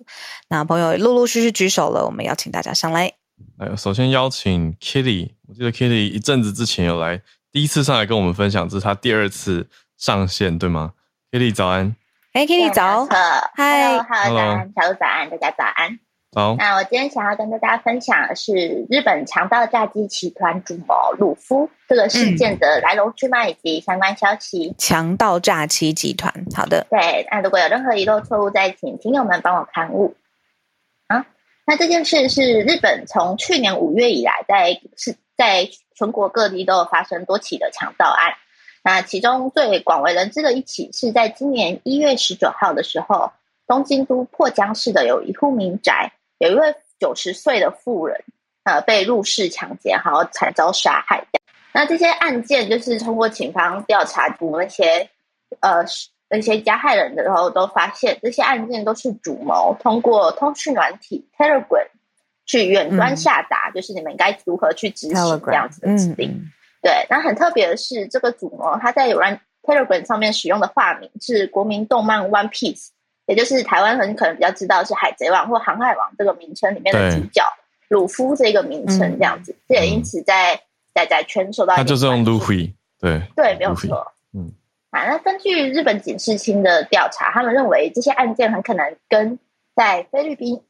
[0.49, 3.13] 那朋友陆陆续续举手了，我们邀请大家上来。
[3.59, 10.93] 哎，首先邀请 Kitty，我记得 Kitty 一阵子之前有来，第一次上来跟我们分享，这是他第二次上线，对吗
[11.31, 11.95] ？Kitty 早安。
[12.37, 13.07] 哎，Kitty 早，
[13.55, 15.99] 嗨，Hello，早安，小鹿早安，大家早安。
[16.35, 24.75] 好，那我今天想要跟大家分享的是日本强盗诈欺集团主谋鲁夫这个事件的来龙去脉以及相关消息。
[24.77, 27.27] 强盗诈欺集团，好的，对。
[27.31, 30.15] 那如果有任何遗漏错误，再请听友们帮我勘误。
[31.07, 31.25] 啊，
[31.65, 38.35] 那这件事是日本从去年五月以来在，在是在全国各地都有发生多起的强盗案。
[38.87, 43.29] 那其中最广为人知的一起，是在今年一月十九号的时候，
[43.67, 48.23] 东京都破江市的有一户民宅，有一位九十岁的妇人，
[48.63, 51.21] 呃，被入室抢劫，然后惨遭杀害。
[51.73, 55.09] 那这些案件就是通过警方调查，捕那些
[55.59, 55.83] 呃
[56.29, 61.89] 那些加害人的时候，都发现这些案件都是主谋通过通讯软体 Telegram
[62.45, 66.29] 去远端下达，嗯、就是你们该如何去执行这样子的指令。
[66.31, 66.53] 嗯
[66.87, 72.91] 对，那很特别的是，这个主谋他在有关 Telegram 上面使用的化名是国民动漫 One Piece，
[73.25, 77.43] 也就是台湾人可能比较知道是海贼王或航海王这个名称里面的主角
[77.89, 80.61] 鲁夫这个名称这样子，这、嗯、也因此在
[80.95, 82.71] 在在圈受到他就是用 Luffy，
[83.01, 84.53] 对对，没有错，嗯，
[84.91, 89.37] 啊，那根据日本警视厅的调查，他们认为这些案件很可能跟
[89.75, 90.61] 在菲律宾。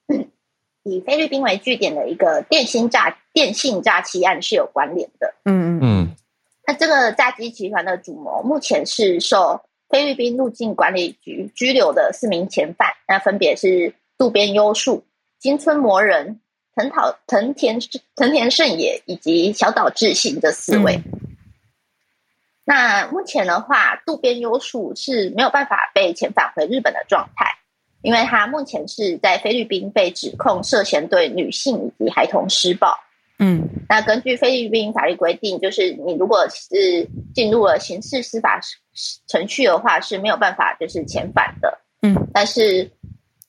[0.89, 5.33] 以菲律宾为据点的一个电信诈电信诈欺案是有关联的。
[5.43, 6.06] 嗯嗯嗯。
[6.67, 15.05] 那这个炸鸡集团的主谋目前是受菲律宾入境管理局拘留的四名嫌犯，那分别是渡边优树、
[15.39, 16.41] 金村磨人、
[16.75, 17.79] 藤岛藤田
[18.17, 21.01] 藤田胜也以及小岛智信这四位。
[21.05, 21.37] 嗯、
[22.65, 27.45] 那目前的话，渡边优树是没有办法被遣返回日本的状态。
[28.01, 32.95] 因为他目前是在菲律宾被指控涉嫌对女性以及孩童施暴。
[33.39, 38.59] 嗯，那根据菲律宾法律规定，就是你如果是进入了刑事司法
[39.27, 41.77] 程序的话，是没有办法就是遣返的。
[42.01, 42.89] 嗯，但是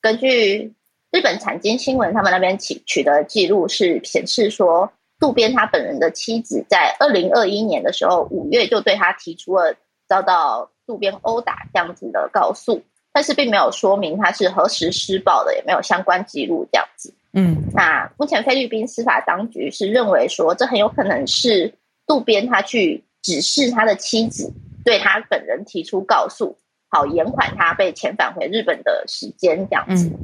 [0.01, 0.75] 根据
[1.11, 9.75] 日本产经新闻他们那边取取得记录是显示说，渡边他本人的妻子在二零二一年的时候五月就对他提出了
[10.07, 12.83] 遭到渡边殴打这样子的告诉。
[13.11, 17.13] 但是并没有说明他是何时施暴的，也没有相关记录这样子。
[17.33, 21.75] 嗯，那目前菲律宾司法当局是认为说，这很有可能是
[22.07, 24.53] 渡边他去指示他的妻子
[24.85, 26.57] 对他本人提出告诉，
[26.89, 30.07] 好延缓他被遣返回日本的时间，这样子。
[30.09, 30.19] 嗯、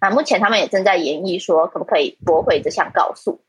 [0.00, 3.40] 那目前他们也正在研议说，可不可以驳回这项告诉。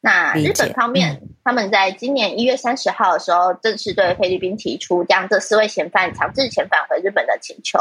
[0.00, 7.78] 那日本方面，嗯、他们在今年一月三十号的时候，正式对菲律宾提出将这四位嫌犯强制遣返回日本的请求。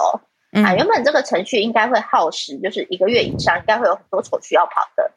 [0.52, 5.12] 嗯、啊，原本这个程序应该会耗时，就是一个月以上，应该会有很多手续要跑的。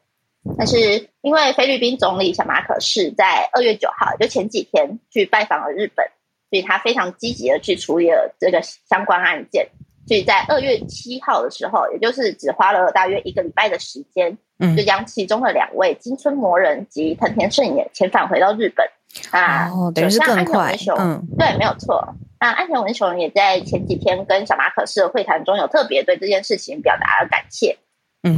[0.57, 6.05] 但是因为菲律宾总理小马可是在二月九号，就前几天去拜访了日本，
[6.49, 9.69] 所以他非常积极的去处理了这个相关案件。
[10.05, 18.85] 所以在二月七号的时候，也就是只花了大约一个礼拜的时间，嗯、就将其中的两位金村磨人及藤田胜也遣返回到日本。
[19.31, 20.75] 啊，哦，等于是更快。
[20.99, 22.05] 嗯，对，没有错。
[22.43, 27.77] 那安田文雄也在前几天跟小马可士的会谈中，有特别对这件事情表达了感谢。
[28.21, 28.37] 嗯，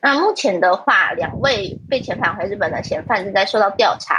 [0.00, 4.16] 那目前的话，两位被遣返回日本的嫌犯正在受到调查。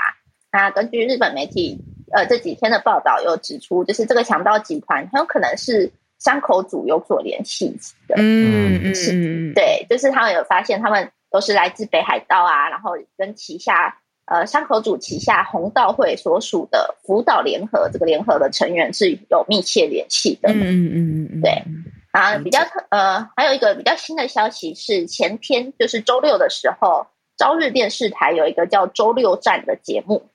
[0.52, 1.80] 那根据日本媒体
[2.12, 5.92] 呃这几天的报道，有指出，就是这个强盗集团很有可能是。
[6.24, 7.76] 山口组有所联系
[8.08, 21.64] 的，嗯嗯是，对，就是他们有发现，他们都是来自北海道啊，然后跟旗下呃山口组旗下红道会所属的福岛联合这个联合的成员是有密切联系的，嗯嗯嗯对
[22.12, 27.08] 啊，比较特呃，还有一个比较新的消息是，前天就是周六的时候，
[27.38, 30.30] 朝日电视台有一个叫周六战的节目，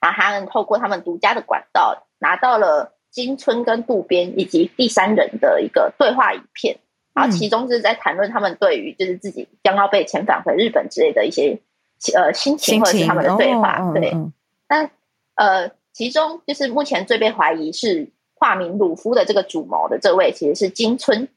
[0.00, 2.94] 啊，他们透过他们独家的管道拿到了。
[3.10, 6.78] 金村跟渡边以及第三人的一个对话影片，
[7.14, 11.58] 然后其中就是在谈论他们对于就是自己将要被遣返回日本之类的一些
[12.14, 13.92] 呃心情，或者是他们的对话。
[13.92, 14.14] 对，
[14.68, 14.90] 那
[15.34, 21.28] 呃，其中就是目前最被怀疑是化名鲁夫的这个主谋的这位，其实是金村，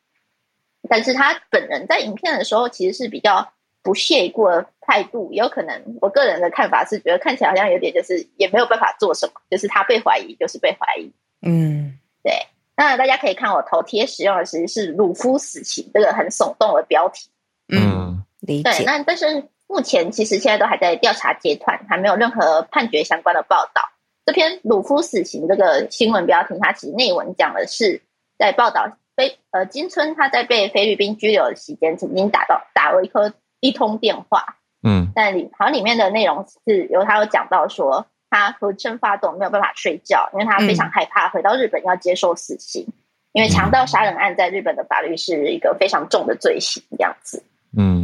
[0.89, 3.51] 但是他本人在影片的时候其实是比较
[3.81, 11.11] 不屑一顾的态度，也有可能我个人的看法是觉得看起来好像有点就是也没有办法做什么，就是他被怀疑就是被怀疑。
[11.41, 12.33] 嗯，对。
[12.77, 17.29] 那大家可以看我头贴使用的其实是“鲁夫死刑”这个很耸动的标题。
[17.67, 18.71] 嗯，理解。
[18.71, 23.81] 对，那但是目前其实现在都还在调查阶段，还没有任何判决相关的报道。
[24.25, 28.01] 这篇“鲁夫死刑”这个新闻标题，它其实内文讲的是
[28.37, 34.57] 在报道菲呃金村他在被菲律宾拘留的期间，曾经打到打了一颗一通电话。
[34.83, 38.05] 嗯，但里好像里面的内容是由他有讲到说。
[38.33, 42.85] 他浑身发抖，没有办法睡觉，因为他非常害怕回到日本要接受死刑。
[42.87, 42.93] 嗯、
[43.33, 47.43] 因为强盗杀人案在日本的法律是一个非常重的罪行，这样子。
[47.77, 48.00] 嗯，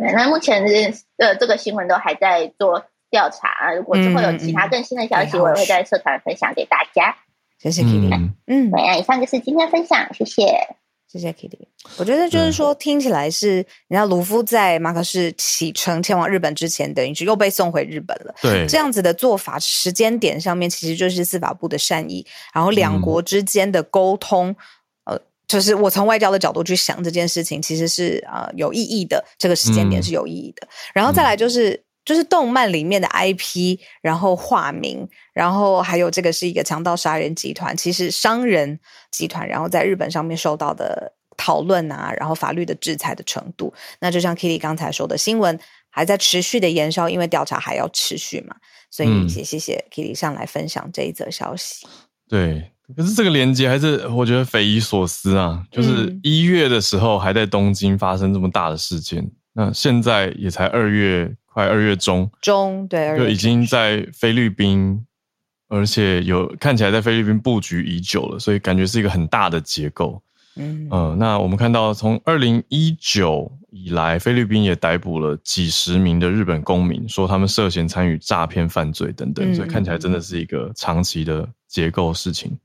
[0.00, 0.12] 对。
[0.12, 0.64] 那目前
[1.18, 7.16] 呃这个新闻都还在做调查，如果之后有其他更新的消息，嗯、我也会在社团分享给大家。
[7.58, 8.10] 谢谢 Kitty。
[8.46, 10.76] 嗯，对啊，以上就是今天分享，谢谢。
[11.06, 11.66] 谢谢 Kitty。
[11.98, 13.56] 我觉得就是说，听起来是，
[13.88, 18.32] 你知道鲁夫在马可仕启程前往日本之前，等于是又被送回日本了。
[18.40, 22.24] 对，这样子的做法，时间点上面其实就是司法部的善意，
[22.54, 24.54] 然后两国之间的沟通，
[25.50, 29.24] 就是我从外交的角度去想这件事情，其实是呃有意义的。
[29.36, 30.66] 这个时间点是有意义的。
[30.66, 31.84] 嗯、然后再来就是。
[32.02, 38.80] 就是动漫里面的 IP，然后化名，然后还有这个是一个强盗杀人集团，其实商人
[39.12, 45.56] 集团，然后在日本上面受到的讨论啊，然后法律的制裁的程度，那就像 Kitty 刚才说的，新闻
[45.90, 48.56] 还在持续的延烧，因为调查还要持续嘛，
[48.90, 51.86] 所以也谢谢 Kitty 上来分享这一则消息。
[51.86, 51.90] 嗯、
[52.28, 61.34] 对，可是这个连接还是我觉得匪夷所思啊，就是一月的时候还在东京发生这么大的事件，嗯、那现在也才二月。
[61.52, 65.04] 快二月中，中对，就已经在菲律宾，
[65.66, 70.22] 而且有看起来在菲律宾布局已久了，所以感觉是一个很大的结构。
[70.54, 70.88] 嗯
[71.18, 82.56] 那我们看到从二零一九以来，菲律宾也逮捕了几十名的日本公民，说他们涉嫌参与诈骗犯罪等等，嗯、所以看起来真的是一个长期的结构事情。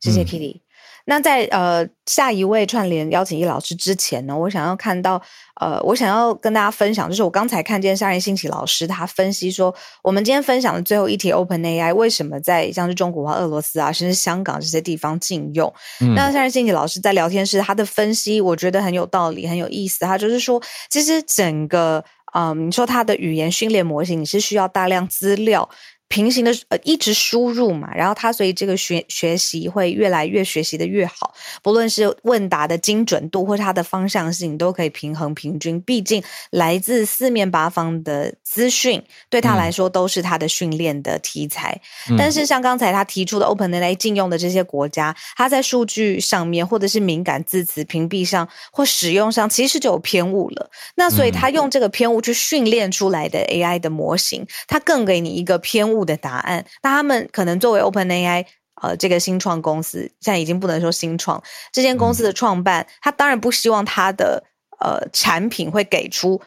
[0.00, 0.56] 对，谢谢 Kitty。
[0.56, 0.60] 嗯
[1.08, 5.18] 那在呃下一位串联邀请易老师之前呢，我想要看到
[5.58, 15.72] 呃，我想要跟大家分享，就是我刚才看见上任兴起老师他分析说，我们今天分享的最后一题 OpenAI 为什么在像是中国啊、俄罗斯啊，甚至香港这些地方禁用？
[16.02, 20.04] 嗯、那上任兴起老师在聊天室他的分析，我觉得很有道理，很有意思。
[20.04, 25.66] 他就是说，其实整个嗯，你说他的语言训练模型，你是需要大量资料。
[26.08, 35.80] 平行的呃一直输入嘛，然后他所以这个学学习会越来越学习的越好，不论是问答的精准度或它的方向性都可以平衡平均。
[35.82, 41.80] 毕竟来自四面八方的资讯对他来说都是他的训练的题材。
[42.10, 50.70] 嗯、但是像刚才他提出的 OpenAI 禁用的这些国家，他在数据上面或者是敏感字词屏蔽上或使用上其实就有偏误了。
[50.94, 56.64] 那所以他用这个偏误去训练出来的 AI 的模型，他更给你一个偏误的答案。
[56.82, 58.44] 那他们可能作为 OpenAI
[58.82, 61.42] 呃这个新创公司，现在已经不能说新创，
[61.72, 64.42] 这间公司的创办，他当然不希望他的
[64.80, 66.40] 呃产品会给出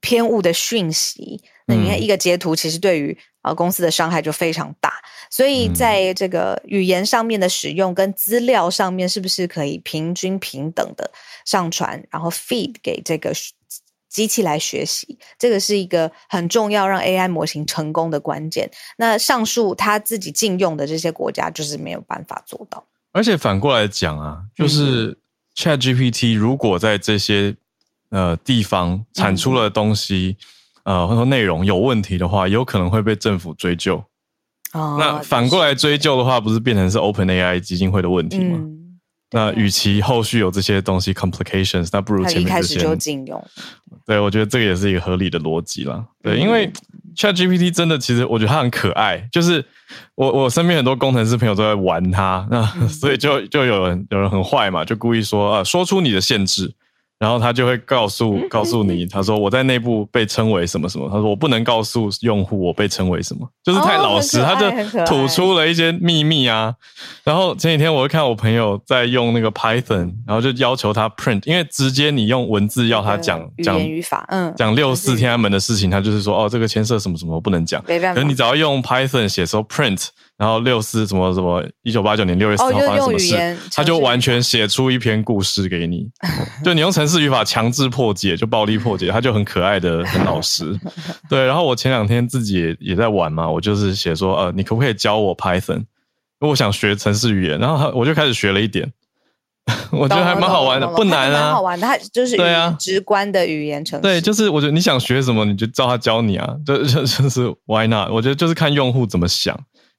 [0.00, 1.42] 偏误的讯息。
[1.66, 4.94] 那你看一个截图，其实对于呃公司的伤害就非常大。
[5.30, 11.10] 所以在这个语言上面的使用跟资料上面，是不是可以平均平等的
[11.44, 13.32] 上传，然后 feed 给这个？
[14.08, 18.70] 机器来学习，这个是一个很重要让 AI 模型成功的关键。
[18.96, 22.84] 那上述他自己禁用的这些国家，就是没有办法做到。
[23.12, 25.18] 而且反过来讲啊，就是
[25.54, 27.54] ChatGPT 如果在这些
[28.10, 30.36] 呃地方产出了东西，
[30.84, 34.02] 嗯、呃或者说内容有问题的话，有可能会被政府追究。
[34.72, 38.58] 哦，那反过来追究的话，不是变成是 OpenAI 基金会的问题吗？
[38.60, 38.77] 嗯
[39.30, 43.44] 那与其后续有这些东西 complications，那不如前面开始就禁用。
[44.06, 46.04] 对，我觉得这个也是一个合理的逻辑啦。
[46.22, 46.70] 对，因为
[47.14, 49.28] ChatGPT 真的，其实我觉得它很可爱。
[49.30, 49.62] 就是
[50.14, 56.74] 我我身边很多工程师朋友都在玩它，那 所以就就有人有人很坏嘛，就故意说啊，说出你的限制。
[57.18, 64.70] 然后他就会告诉告诉你，他说我在内部被称为什么什么，他说我不能告诉用户我被称为什么，就是太老实，他就
[65.04, 66.72] 吐出了一些秘密啊。
[67.24, 77.82] 然后前几天我会看我朋友在用那个 Python，然后就要求他 print，因为直接你用文字要他讲讲语言语法，嗯，讲六四天安门的事情，他就是说哦，这个牵涉什么什么我不能讲。
[77.82, 80.08] 可是你只要用 Python 写说 print。
[80.38, 86.08] 然后六四什么什么一九八九年六月四号发生什么事，他就完全写出一篇故事给你。
[86.64, 90.78] 就你用程式语法强制破解，就暴力破解， 他就很可爱的很老实。
[91.28, 95.78] 对，然后我前两天自己也也在玩嘛，我就是写说呃，你可不可以教我 Python？
[95.78, 98.88] 因为我想学程式语言，然后我就开始学了一点，
[99.90, 104.02] 我觉得还蛮好玩的，不难啊，蛮好玩的，它就是对啊，直观的语言程式。
[104.02, 108.12] 对，就是我觉得你想学什么，你就照他教你啊，就就就是 Why not？
[108.12, 109.58] 我觉得就是看用户怎么想。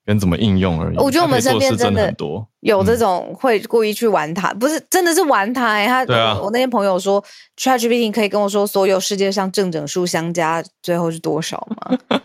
[0.10, 0.98] 跟怎么应用而已。
[0.98, 5.86] 我觉得我们身边真的很多有这种会故意去玩它，不是真的是玩它哎。
[5.86, 6.04] 他，
[6.42, 7.24] 我那些朋友说
[7.56, 12.20] ，ChatGPT 可以跟我说所有世界上正整数相加最后是多少吗？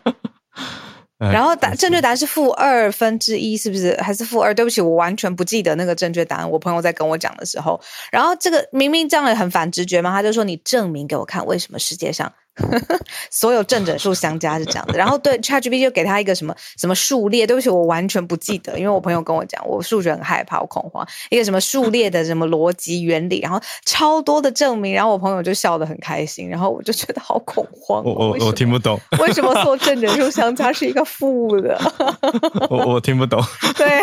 [1.30, 3.95] 然后答正确答案是负二分之一，是不是？
[4.01, 4.55] 还是负二？
[4.55, 6.51] 对不起，我完全不记得那个正确答案。
[6.51, 7.78] 我朋友在跟我讲的时候，
[8.11, 12.32] 然后这个明明这样也很反直觉嘛，他就说你证明给我看，为什么世界上。
[13.31, 31.79] 所有正整数相加是这样的，然后对 ChatGPT 就给他一个什么什么数列，对不起，我完全不记得，因为我朋友跟我讲，我数学很害怕，我恐慌，一个什么数列的什么逻辑原理，然后超多的证明，然后我朋友就笑得很开心，然后我就觉得好恐慌，我我我听不懂，为什么所有正整数相加是一个负的？
[32.71, 33.43] 我我听不懂，
[33.77, 34.01] 对，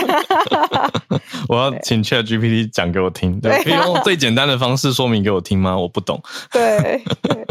[1.47, 5.77] 我要请 ChatGPT 讲给我听，对，可以用最简单的方式说明给我听吗？
[5.77, 6.21] 我不懂，
[6.51, 7.01] 对。
[7.21, 7.45] 对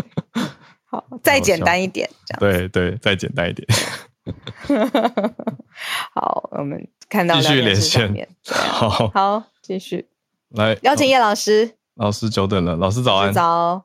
[0.90, 2.40] 好，再简单一点，这样。
[2.40, 3.64] 对对，再简单一点。
[6.12, 8.28] 好，我们看到继续连线。
[8.44, 10.08] 好，好，继续
[10.48, 11.76] 来邀请叶老师。
[11.94, 13.32] 老师久等了，老师早安。
[13.32, 13.84] 早，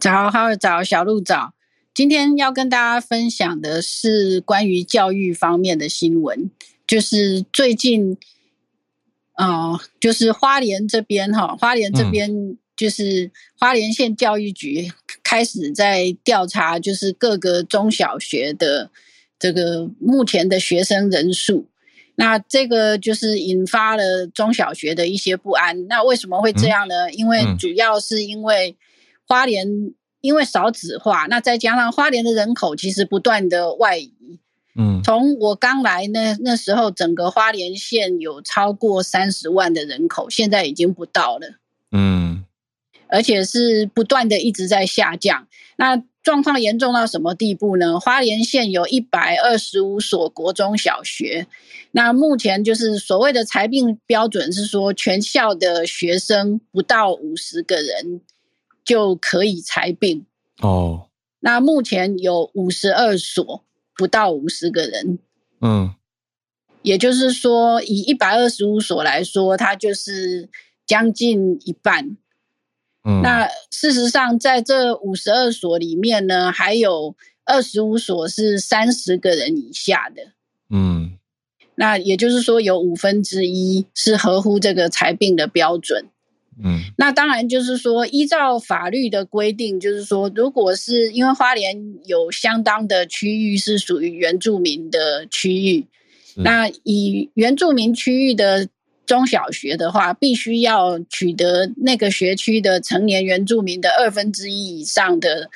[0.00, 1.54] 早，好，早，小鹿早。
[1.94, 6.50] 今天要跟大家分享的是关于教育方面的新闻，
[6.84, 8.18] 就是最近，
[9.36, 12.58] 哦、呃，就是花莲这边哈，花莲这边。
[12.74, 14.90] 嗯就是花莲县教育局
[15.22, 18.90] 开始在调查，就是各个中小学的
[19.38, 21.66] 这个目前的学生人数。
[22.16, 25.86] 那这个就是引发了中小学的一些不安。
[25.88, 27.10] 那为什么会这样呢？
[27.12, 28.76] 因为主要是因为
[29.26, 29.66] 花莲
[30.20, 34.12] 因为少子化，那再加上花莲的人口其实不断的外移。
[34.76, 41.60] 嗯，从我刚来那那时候，整个花莲县有超过三十万的人口，现在已经不到了。
[41.92, 42.23] 嗯。
[43.14, 45.46] 而且是不断的一直在下降，
[45.76, 48.00] 那状况严重到什么地步呢？
[48.00, 51.46] 花莲县有一百二十五所国中小学，
[51.92, 58.20] 那目前就是所谓的裁并标准是说，全校的学生不到五十个人
[58.84, 60.26] 就可以裁并
[60.60, 61.08] 哦。
[61.38, 63.64] 那目前有五十二所，
[63.96, 65.20] 不到五十个人，
[65.60, 65.94] 嗯，
[66.82, 70.48] 也就是说，以一百二十五所来说，它就是
[70.84, 72.16] 将近一半。
[73.22, 80.32] 那事实上，在这五十二所里面呢，还有二十五所是三十个人以下的。
[80.70, 81.18] 嗯，
[81.74, 86.06] 那也就是说有五分之一是合乎这个裁并的标准。
[86.62, 95.88] 嗯，那当然就是说，依照法律的规定，就是说，如果是因为花莲有相当的区域是属于原住民的区域，
[96.36, 98.68] 那以原住民区域的
[99.06, 105.50] 中小学的话，必须要取得那个学区的成年原住民的二分之一以上的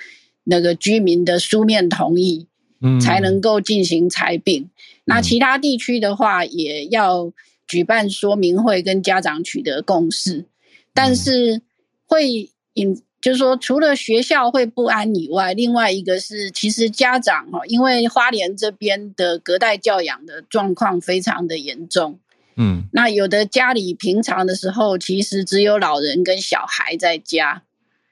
[0.45, 2.47] 那个居民的书面同意，
[2.81, 4.69] 嗯，才能够进行裁并。
[5.05, 7.33] 那其他地区的话，也要
[7.67, 10.45] 举办说明会，跟家长取得共识。
[10.93, 11.63] 但是
[12.07, 22.19] 会引，就是说，除了学校会不安以外，另外一个是，其实家长哈，因为花莲这边的隔代教养的状况非常的严重，
[22.59, 27.63] 嗯，那有的家里平常的时候，其实只有老人跟小孩在家，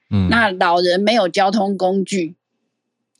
[0.09, 2.35] 嗯，那老人没有交通工具，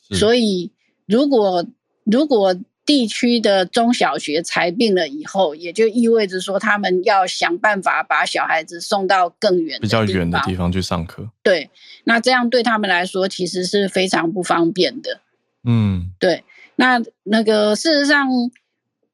[0.09, 0.71] 所以
[1.05, 1.65] 如果
[2.05, 2.55] 如果
[2.86, 11.30] 地区的中小学裁并了以后，也就意味着说，他们要想办法把小孩子送到更远、比较远的地方去上课。
[11.43, 11.69] 对，
[12.05, 15.19] 那这样对他们来说其实是非常不方便的。
[15.65, 16.45] 嗯，对。
[16.78, 18.30] 那那个事实上，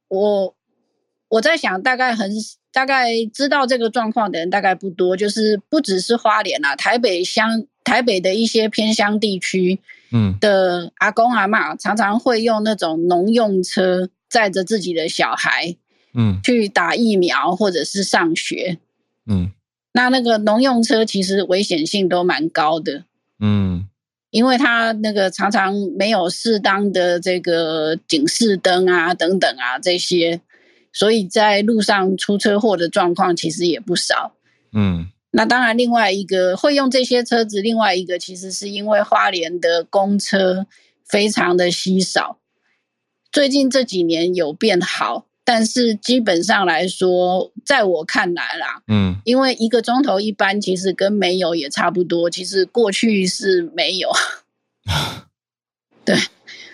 [0.10, 0.54] 我
[1.34, 2.32] 我在想，大概很
[2.72, 9.80] 大概知道这个状况的人大概不多，就是不只是花莲啊，台北乡、台北的一些偏乡地区。
[10.12, 15.76] 嗯，的阿公阿嬷常常会用那种农用车载着自己的小孩，
[16.14, 18.78] 嗯，去打疫苗或者是上学，
[19.26, 19.52] 嗯，
[19.94, 23.06] 那那个农用车其实危险性都蛮高的，
[23.40, 23.88] 嗯，
[24.30, 30.40] 因为它那个常常没有适当的这个警示灯啊等等啊这些，
[30.94, 34.36] 所以在路上出车祸的状况其实也不少，
[34.72, 35.10] 嗯。
[35.36, 40.68] 那当然，另外一个会用这些车子，另外一个其实是因为花莲的公车
[41.04, 42.38] 非常的稀少，
[43.32, 54.12] 最近这几年有变好，但是基本上来说，在我看来啦，嗯，因为一个钟头一班，其实跟没有也差不多，其实过去是没有，
[56.06, 56.16] 对，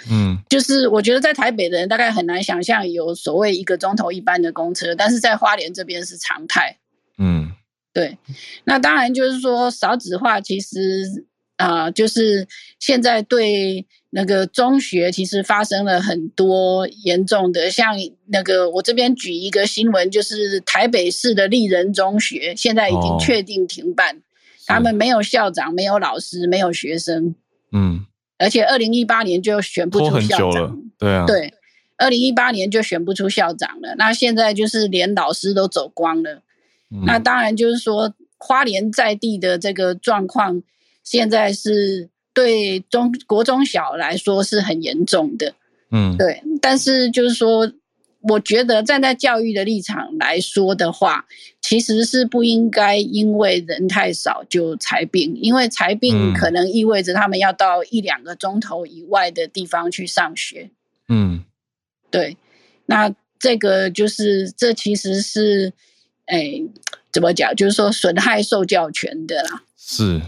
[0.10, 6.78] 嗯，就是我觉得在台北的人大概很难想象有所谓一个钟头一班的公车，但是在花莲这边是常态，
[7.18, 7.51] 嗯。
[7.91, 8.20] 对，
[8.66, 11.26] 那当然就是说少子化，其实
[11.57, 12.47] 啊、呃，就是
[12.80, 17.95] 现在对那个中学其实发生了很多严重的，像
[18.28, 24.22] 那个我这边举一个新闻，就是台北市的立人中学现在已经确定停办，哦、
[24.68, 27.34] 他们没有校长，没有老师，没有学生，
[27.72, 28.05] 嗯，
[28.40, 31.54] 而且二零一八年就选不出校长，对啊，对，
[31.98, 36.42] 二零一八年就选不出校长了，那现在就是连老师都走光了。
[37.06, 40.64] 那当然就是说，花莲在地的这个状况，
[41.04, 45.54] 现在是对中国中小来说是很严重的，
[45.92, 46.42] 嗯，对。
[46.60, 47.72] 但是就是说，
[48.22, 51.26] 我觉得站在教育的立场来说的话，
[51.62, 60.70] 其实是不应该因为人太少就裁并，因为裁并可能意味着他们要到一两个钟头以外的地方去上学，
[61.08, 61.44] 嗯，
[62.12, 62.38] 对。
[62.86, 65.74] 那这个就是，这其实是。
[66.32, 66.62] 哎，
[67.12, 67.56] 怎么讲？
[67.56, 69.64] 就是说损害受教权的啦。
[69.76, 70.22] 是，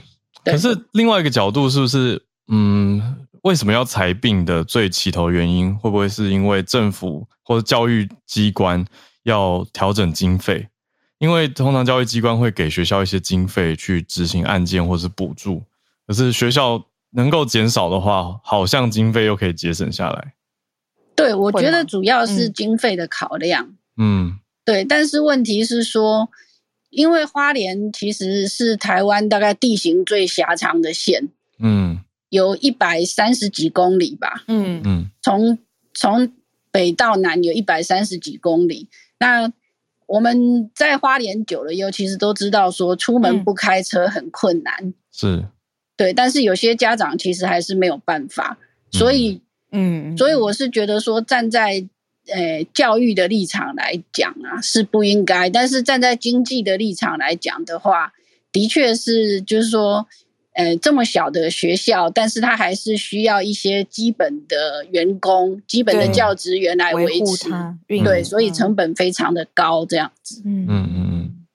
[0.44, 2.24] 可是另外一个角度，是不是？
[2.48, 8.86] 嗯，为什么要裁并的最起头原因，会不会是因为政府或者教育机关
[9.24, 10.68] 要调整经费？
[11.18, 15.64] 因为通常教育机关会给学校一些经费去执行案件或是补助，
[16.08, 20.34] 可是学校能够减少的话，好像经费又可以节省下来。
[21.16, 23.76] 对，我觉得主要是经费的考量。
[23.98, 24.40] 嗯。
[24.64, 26.30] 对，但是问题是说，
[26.92, 32.00] 因为花莲其实是台湾大概地形最狭长的县，嗯，
[32.32, 35.60] 有一百三十几公里吧，嗯嗯，从
[35.94, 36.34] 从
[36.72, 38.90] 北到南有一百三十几公里。
[39.20, 39.54] 那
[40.08, 45.46] 我们在花莲久了以后，其实都知道说出门不开车很困难，是，
[45.96, 46.12] 对。
[46.12, 48.58] 但是有些家长其实还是没有办法，
[48.90, 49.40] 所以，
[49.72, 51.88] 嗯，所以我是觉得说站在。
[52.28, 55.50] 诶，教育的立场来讲啊，是不应该。
[55.50, 58.14] 但是站在经济的立场来讲的话，
[58.52, 60.08] 的确是，就是说，
[60.54, 67.50] 呃，这么小的学校，但是他还是需要一些基本的员工、基本的教职员来维持。
[67.88, 70.42] 对，对，所以成本非常的高，这样子。
[70.46, 71.46] 嗯嗯嗯。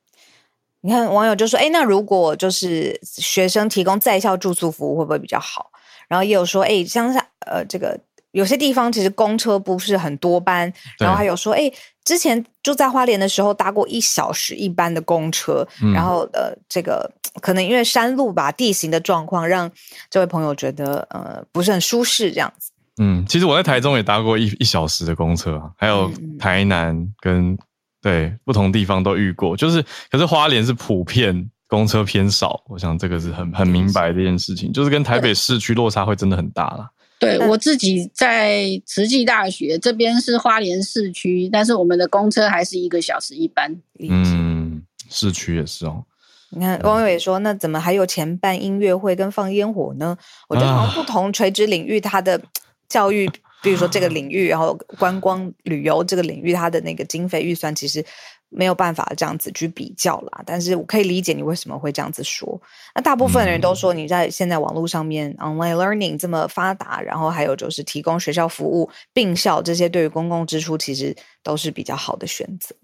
[0.80, 5.70] 你看网友就说：“哎，那如果就是学生提供在校住宿服务，会不会比较好？”
[6.08, 8.00] 然后也有说：“哎，乡下呃，这个。”
[8.36, 11.72] 有些地方其实公车不是很多班，然后还有说，哎，
[12.04, 17.10] 之前住在花莲的时候搭过一小时一班的公车，嗯、然后呃，这个
[17.40, 19.70] 可能因为山路吧，地形的状况让
[20.10, 22.72] 这位朋友觉得呃不是很舒适这样子。
[22.98, 27.56] 嗯，其实我在台中也搭过一一小时的公车啊，还有台南跟
[28.02, 36.90] 对不同地方都遇过，就是可是花莲是普遍公车偏少，我想这个是很很明白的一件事情，就是跟台北市区落差会真的很大啦。
[37.18, 43.74] 对，我自己在慈济大学这边是花莲市区，但是我们的公车还是一个小时一班。
[43.98, 46.04] 嗯，市区也是哦。
[46.50, 50.16] 你看，汪伟说，那怎么还有钱办音乐会跟放烟火呢？
[50.48, 52.40] 我觉得好像不同垂直领域，它的
[52.88, 53.28] 教育，
[53.62, 58.04] 比如说这个领域，然后观光旅游这个领域，它的那个经费预算其实
[58.48, 60.42] 没有办法这样子去比较啦。
[60.46, 62.60] 但是我可以理解你为什么会这样子说。
[62.94, 72.74] 那大部分人都说，你在现在网络上面 online learning 这么发达，然后还有就是提供学校服务并校这些，对于公共支出其实都是比较好的选择。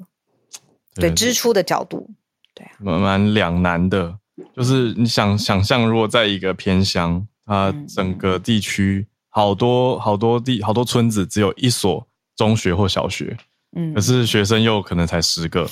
[0.95, 2.11] 对支出的角度。
[2.55, 4.19] 对啊，蛮蛮两难的，
[4.55, 12.07] 就是你想想象，如果在一个偏乡，它整个地区好多好多地好多村子只有一所
[12.37, 13.35] 中学或小学，
[13.77, 15.69] 嗯，可是学生又可能才十个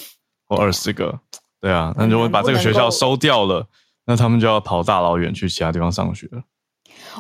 [0.46, 1.20] 或二十个，
[1.60, 3.66] 对啊，那如果把这个学校收掉了，
[4.06, 6.42] 那他们就要跑大老远去其他地方上学了。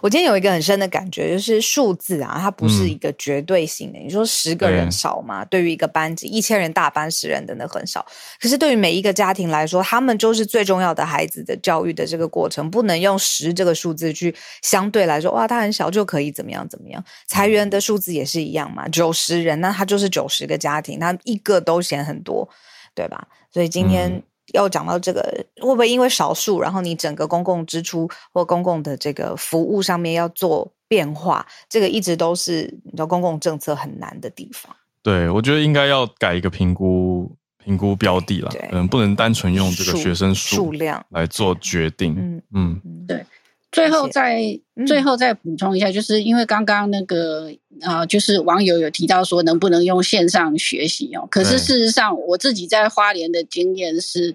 [0.02, 3.98] 我今天有一个很深的感觉，就是数字啊，它不是一个绝对性的。
[3.98, 5.44] 嗯、你说十个人少吗？
[5.44, 8.04] 对，对于一个班级，一千人大班十人真的很少。
[8.40, 17.04] 可是对于每一个家庭来说，他们就是最重要的孩子的教育的这个过程，不能用十这个数字去相对来说，哇，他很小就可以怎么样怎么样。
[17.26, 22.48] 裁员的数字也是一样嘛，九十人，那他就是九十个家庭，他一个都嫌很多，
[22.94, 23.28] 对吧？
[23.52, 24.22] 所以今天。
[24.50, 25.20] 嗯要讲到这个，
[25.60, 31.46] 会不会因为少数，然后你整个公共支出或公共的这个服务上面要做变化？
[31.68, 34.74] 这个一直都是你知道公共政策很难的地方。
[35.02, 37.30] 对，我觉得应该要改一个评估
[37.64, 42.14] 评估标的了，嗯，不能单纯用这个学生，数量来做决定。
[42.18, 43.24] 嗯嗯，对。
[43.72, 47.50] 最后再最后再补充一下，就是因为刚刚那个
[47.82, 51.28] 啊、呃，就是网友有提到说能不能用线上学习哦。
[51.30, 54.34] 可是事实上，我自己在花莲的经验是，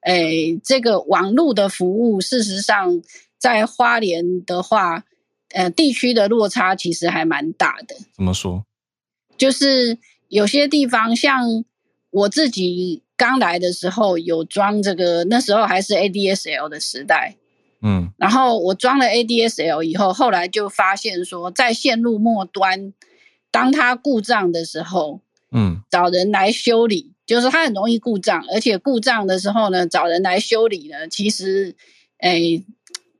[0.00, 3.02] 诶，这个网络的服务，事实上
[3.36, 5.04] 在花莲的话，
[5.50, 7.94] 呃，地区的落差其实还蛮大的。
[8.16, 8.64] 怎么说？
[9.36, 9.98] 就是
[10.28, 11.64] 有些地方，像
[12.10, 17.36] 我自己刚来的时候，有装这个，那时候还是 ADSL 的时代。
[18.22, 22.92] 嗯，然后我装了 ADSL 以后，后来就发现说，在线路末端，
[23.50, 25.20] 当它故障的时候，
[25.50, 31.74] 嗯，找人来修理，就是它很容易故障，而且故障的时候呢，找人来修理呢，其实，
[32.18, 32.64] 诶，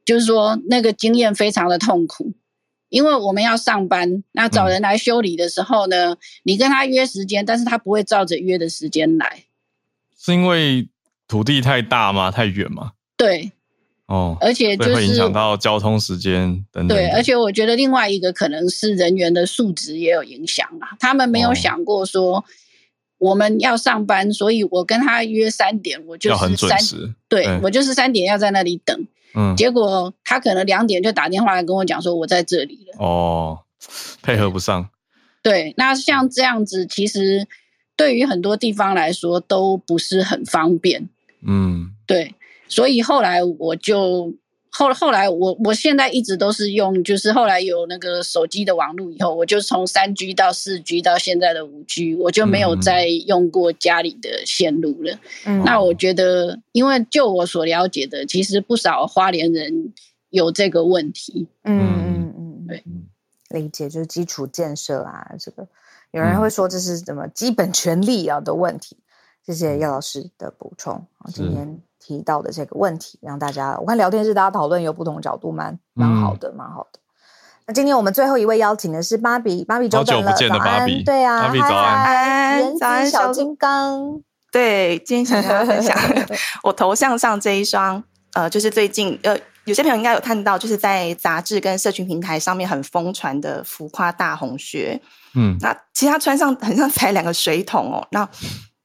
[0.05, 2.33] 就是说那个经验非常的痛苦，
[2.89, 9.45] 因为我们要上班，那找人来修理的时候呢，嗯，你跟他约时间，但是他不会照着约的时间来，
[10.17, 10.89] 是因为
[11.27, 12.31] 土地太大吗？
[12.31, 12.93] 太远吗？
[13.17, 13.51] 对。
[14.13, 16.89] 哦，而且就是会影响到交通时间等等。
[16.89, 20.93] 对，而且我觉得另外一个可能是人员的素质也有影响啊。
[21.01, 22.45] 他们没有想过说
[23.17, 27.15] 我们要上班，哦、所以我跟他约三点，我就是三，要很准时。
[27.27, 29.07] 对，对我就是三点要在那里等。
[29.35, 33.03] 嗯，结果他可能两点就打电话来跟我讲说我在这里了。
[33.03, 33.61] 哦，
[34.21, 34.91] 配合不上。
[35.43, 37.49] 对，那像这样子，其实
[37.97, 41.09] 对于很多地方来说都不是很方便。
[41.47, 42.35] 嗯，对。
[42.73, 44.35] 所以后来我就
[44.71, 55.19] 后后来我我现在一直都是用，就是后来有那个手机的网络以后，我就从三 G 到四 G 到现在的五 G，我就没有再用过家里的线路了。
[55.45, 59.93] 嗯，那我觉得，因为就我所了解的，其实不少花莲人
[60.31, 61.49] 有这个问题。
[61.65, 62.83] 嗯嗯嗯，对，
[63.61, 65.69] 理解就是基础建设啊，这个
[66.13, 68.97] 有人会说这是什么基本权利啊的问题。
[69.45, 71.07] 谢谢叶老师的补充。
[71.35, 71.79] 今天。
[72.05, 76.99] 提到的这个问题，让大家我看聊天室大家讨论有不同角度，蛮蛮好的，蛮好的。
[77.67, 85.97] 那今天我们最后一位邀请的是芭比，芭比久等了，早安，对啊，芭比早安，早安小金刚，对，今天想跟大家分享
[86.65, 88.03] 我头像上这一双，
[88.35, 95.01] 呃，就是最近呃，有些朋友应该有看到，就是在杂志跟社群平台上面很疯传的浮夸大红靴，
[95.37, 98.29] 嗯，那其实他穿上很像踩两个水桶哦，那。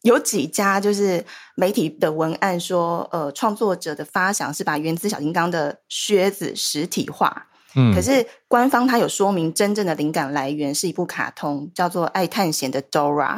[0.07, 1.23] 有几家就是
[1.55, 13.35] 媒体的文案说，呃，创作者的发想是把原子小金刚的靴子实体化，嗯，可是官方他有说明，真正的灵感来源是一部卡通，叫做《爱探险的 Dora》。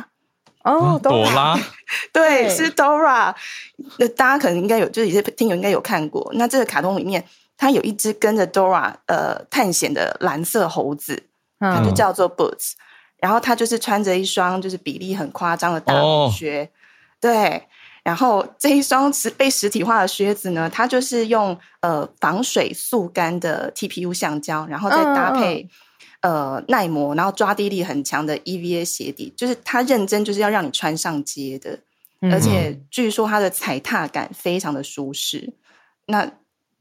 [0.64, 1.58] 哦，朵拉，
[2.14, 3.34] 对，是 Dora。
[3.98, 6.30] 那大家可能应该有，就是有些听友应该有看过。
[6.36, 7.26] 那这个卡通里面，
[7.58, 11.24] 它有一只跟着 Dora 呃探险的蓝色猴子，
[11.60, 12.74] 它就叫做 Boots。
[13.22, 16.68] 然后他就是穿着一双就是比例很夸张的大红靴，oh.
[17.20, 17.64] 对。
[18.02, 25.70] 然后这一双实被实体化的靴子呢，它就是用呃防水速干的 TPU 橡胶，然后再搭配
[26.22, 31.78] 呃耐磨，然后抓地力很强的 EVA 鞋底，就是它认真就是要让你穿上街的，
[32.22, 35.54] 嗯、而且据说它的踩踏感非常的舒适。
[36.08, 36.32] 那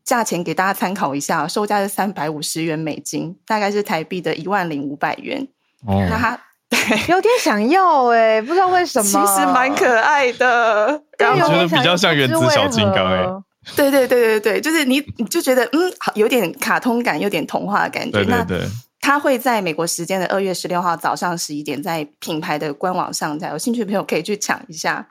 [0.04, 5.48] 价钱给大家参考一下，售价是三百五十元美金，大概是台币的一万零五百元。
[5.86, 13.42] 哦，那他对有点想要哎、欸，不知道为什么，其实蛮可爱的，然后我觉得比较像原子小金刚哎、欸。
[13.76, 18.12] 对对对对对，就是你你就觉得嗯，有点卡通感，有点童话的感觉。
[18.12, 18.58] 对对对。
[18.58, 18.66] 那
[19.00, 25.06] 它会在美国时间的二月十六号早上十一点，在品牌的官网上架，有兴趣的朋友可以去抢一下。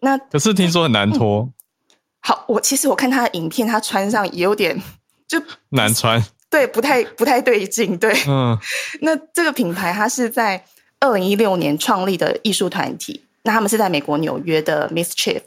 [0.00, 1.40] 那可是听说很难脱。
[1.40, 1.52] 嗯
[2.24, 4.80] 好，我其实我看他的影片，他穿上也有点
[5.26, 8.56] 就难穿，对，不太不太对劲，对，嗯。
[9.00, 10.62] 那这个品牌它是在
[11.00, 15.40] 二零一六年创立的艺术团体，那他们是在美国纽约的 Mischief，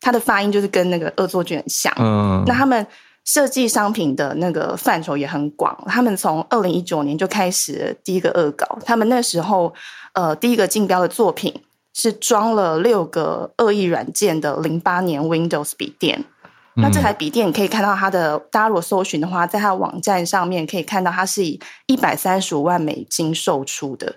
[0.00, 2.44] 它的发音就是跟那个恶作剧很像，嗯。
[2.46, 2.86] 那他们
[3.24, 9.74] 设计商品的那个范畴也很广，他们从二零一九年就开始第一个恶搞，他们那时候
[10.12, 11.52] 呃第一个竞标的作品。
[11.92, 16.39] 是装了六个恶意软件的零八年 Windows 笔电，嗯。
[16.74, 24.16] 那这台笔电你可以看到它的，大家如果搜寻的话，在它的网站上面可以看到它是以一百三十五万美金售出的。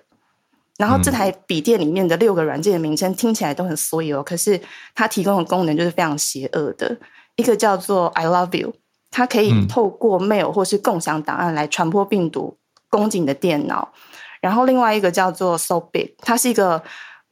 [0.78, 4.62] 然后这台笔电里面的六个软件的名称听起来都很衰哦，可是
[4.94, 6.96] 它提供的功能就是非常邪恶的。
[7.36, 8.74] 一个叫做 I Love You，
[9.10, 12.58] 它可以透过 mail 或是共享档案来传播病毒，
[12.90, 13.92] 攻击你的电脑。
[14.42, 16.84] 然后另外一个叫做 So Big，它是一个。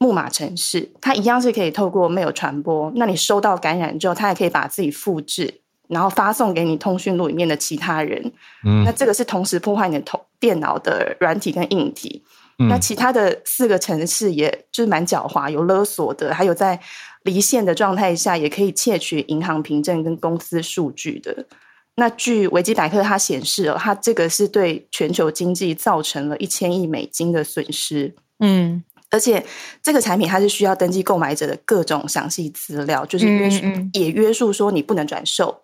[0.02, 2.90] 木马城市，它一样是可以透过 mail 传播。
[2.96, 8.20] 那你收到感染之后，它也可以把自己复制，然后发送给你通讯录里面的其他人。
[8.64, 12.24] 嗯，那这个是同时破坏你的头电脑的软体跟硬体。
[12.58, 12.66] 嗯。
[12.68, 16.80] 那其他的四个城市，也就是蛮狡猾，有勒索的，还有在
[17.22, 21.46] 离线的状态下也可以窃取银行凭证跟公司数据的。
[21.94, 28.12] 那据维基百科它显示哦，它这个是对全球经济造成了一千亿美金的损失。
[28.40, 28.82] 嗯。
[29.12, 29.44] 而且
[29.80, 35.62] 这个产品它是需要登记购买者的各种详细资料，就是约束嗯嗯也约束说你不能转售。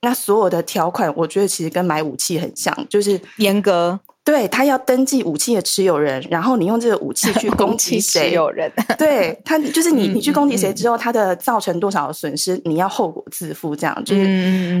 [0.00, 4.00] 那所有的条款，我觉得其实跟买武器很像，就是严格。
[4.24, 8.30] 对，他要登记武器的持有人，然后你用这个武器去 攻击谁？
[8.30, 13.76] 持有人，对他就是你，你去攻击谁之后，他的造成多少的损失，你要后果自负。
[13.76, 14.24] 这样就是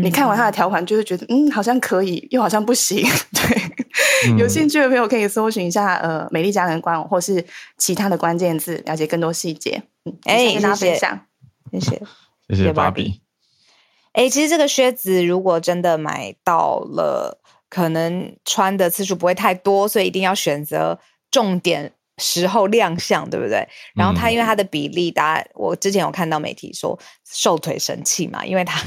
[0.00, 3.06] 你看完他的条款，就会觉得嗯，好像可以，又好像不行。
[3.36, 7.44] 对，嗯、有兴趣的朋友可以搜寻一下呃，美丽佳人官网或是
[7.76, 9.82] 其他的关键字，了解更多细节。
[10.06, 11.20] 嗯哎，跟大家分享，
[11.70, 12.02] 谢谢，
[12.48, 13.20] 谢谢芭比。
[14.14, 17.42] 哎，其实这个靴子如果真的买到了。
[17.74, 20.96] 可能穿的次数不会太多，所以一定要选择
[21.28, 23.66] 重点时候亮相，对不对？
[23.96, 26.96] 然后他因为他的比例，大家我之前有看到媒体说
[27.28, 28.80] 瘦腿神器嘛，因为他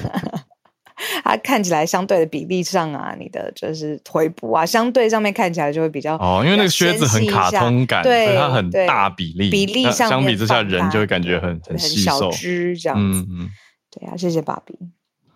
[1.26, 12.12] 它看起来相对的比例上啊，你的就是腿部啊，相对上面看起来就会比较哦，因为那个靴子很卡通感，对，它很大比例，比例上相比之下人就会感觉很很细瘦。
[12.14, 13.50] 很小只这样子，嗯嗯，
[13.92, 14.74] 对啊，谢谢芭比。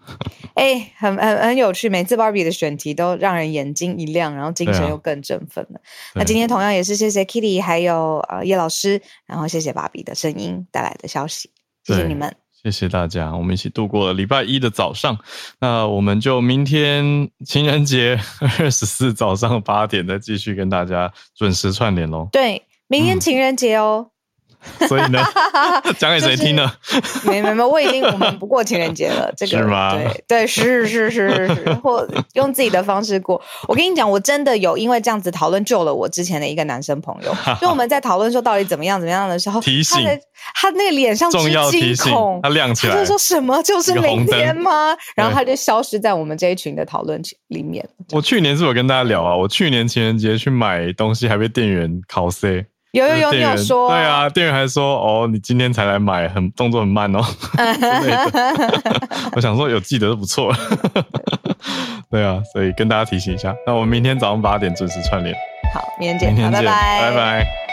[0.54, 5.80] 哎、欸，很很很有趣，每次芭比的选题都让人眼睛一亮，然后精神又更振奋了。
[5.80, 11.50] 啊、那今天同样也是谢谢 Kitty 还有呃叶老师，然后谢谢芭比的声音带来的消息，
[11.84, 15.18] 谢谢你们，谢谢大家，我们一起度过了礼拜一的早上。
[15.60, 18.20] 那我们就明天情人节
[18.60, 22.28] 二十四早上八点再继续跟大家准时串联喽。
[22.32, 24.08] 对，明天情人节哦。
[24.08, 24.11] 嗯
[24.88, 25.24] 所以呢，
[25.98, 26.72] 讲给谁听呢？
[27.24, 29.32] 没没没，我已经我们不过情人节了。
[29.38, 29.94] 这个是吗？
[29.94, 33.42] 对对，是是是是是，或用自己的方式过。
[33.68, 37.36] 我跟你讲，我真的有因为这样子讨论救了我之前的一个男生朋友。
[37.60, 40.00] 就我们在讨论说到底怎么样怎么样的时候，提醒
[40.56, 44.96] 他那个脸上重要提醒，他亮起来，他就说什么就是明天吗？
[45.16, 47.88] 然后他就消失在我们这一群的讨论群里面。
[48.12, 52.66] 我去年是有跟大家聊啊，我去年情人节去买东西，还被店员考 C。
[52.92, 53.90] 有有有，你有说？
[53.90, 57.22] 对啊，店员还说：“哦，你今天才来买，很动作很慢哦。
[59.34, 60.58] ”我想说有记得就不错了。
[62.12, 65.34] 对啊，所以跟大家提醒一下，那我们明天早上八点准时串联。
[65.74, 67.71] 好，明天见，明天见，拜拜，拜拜。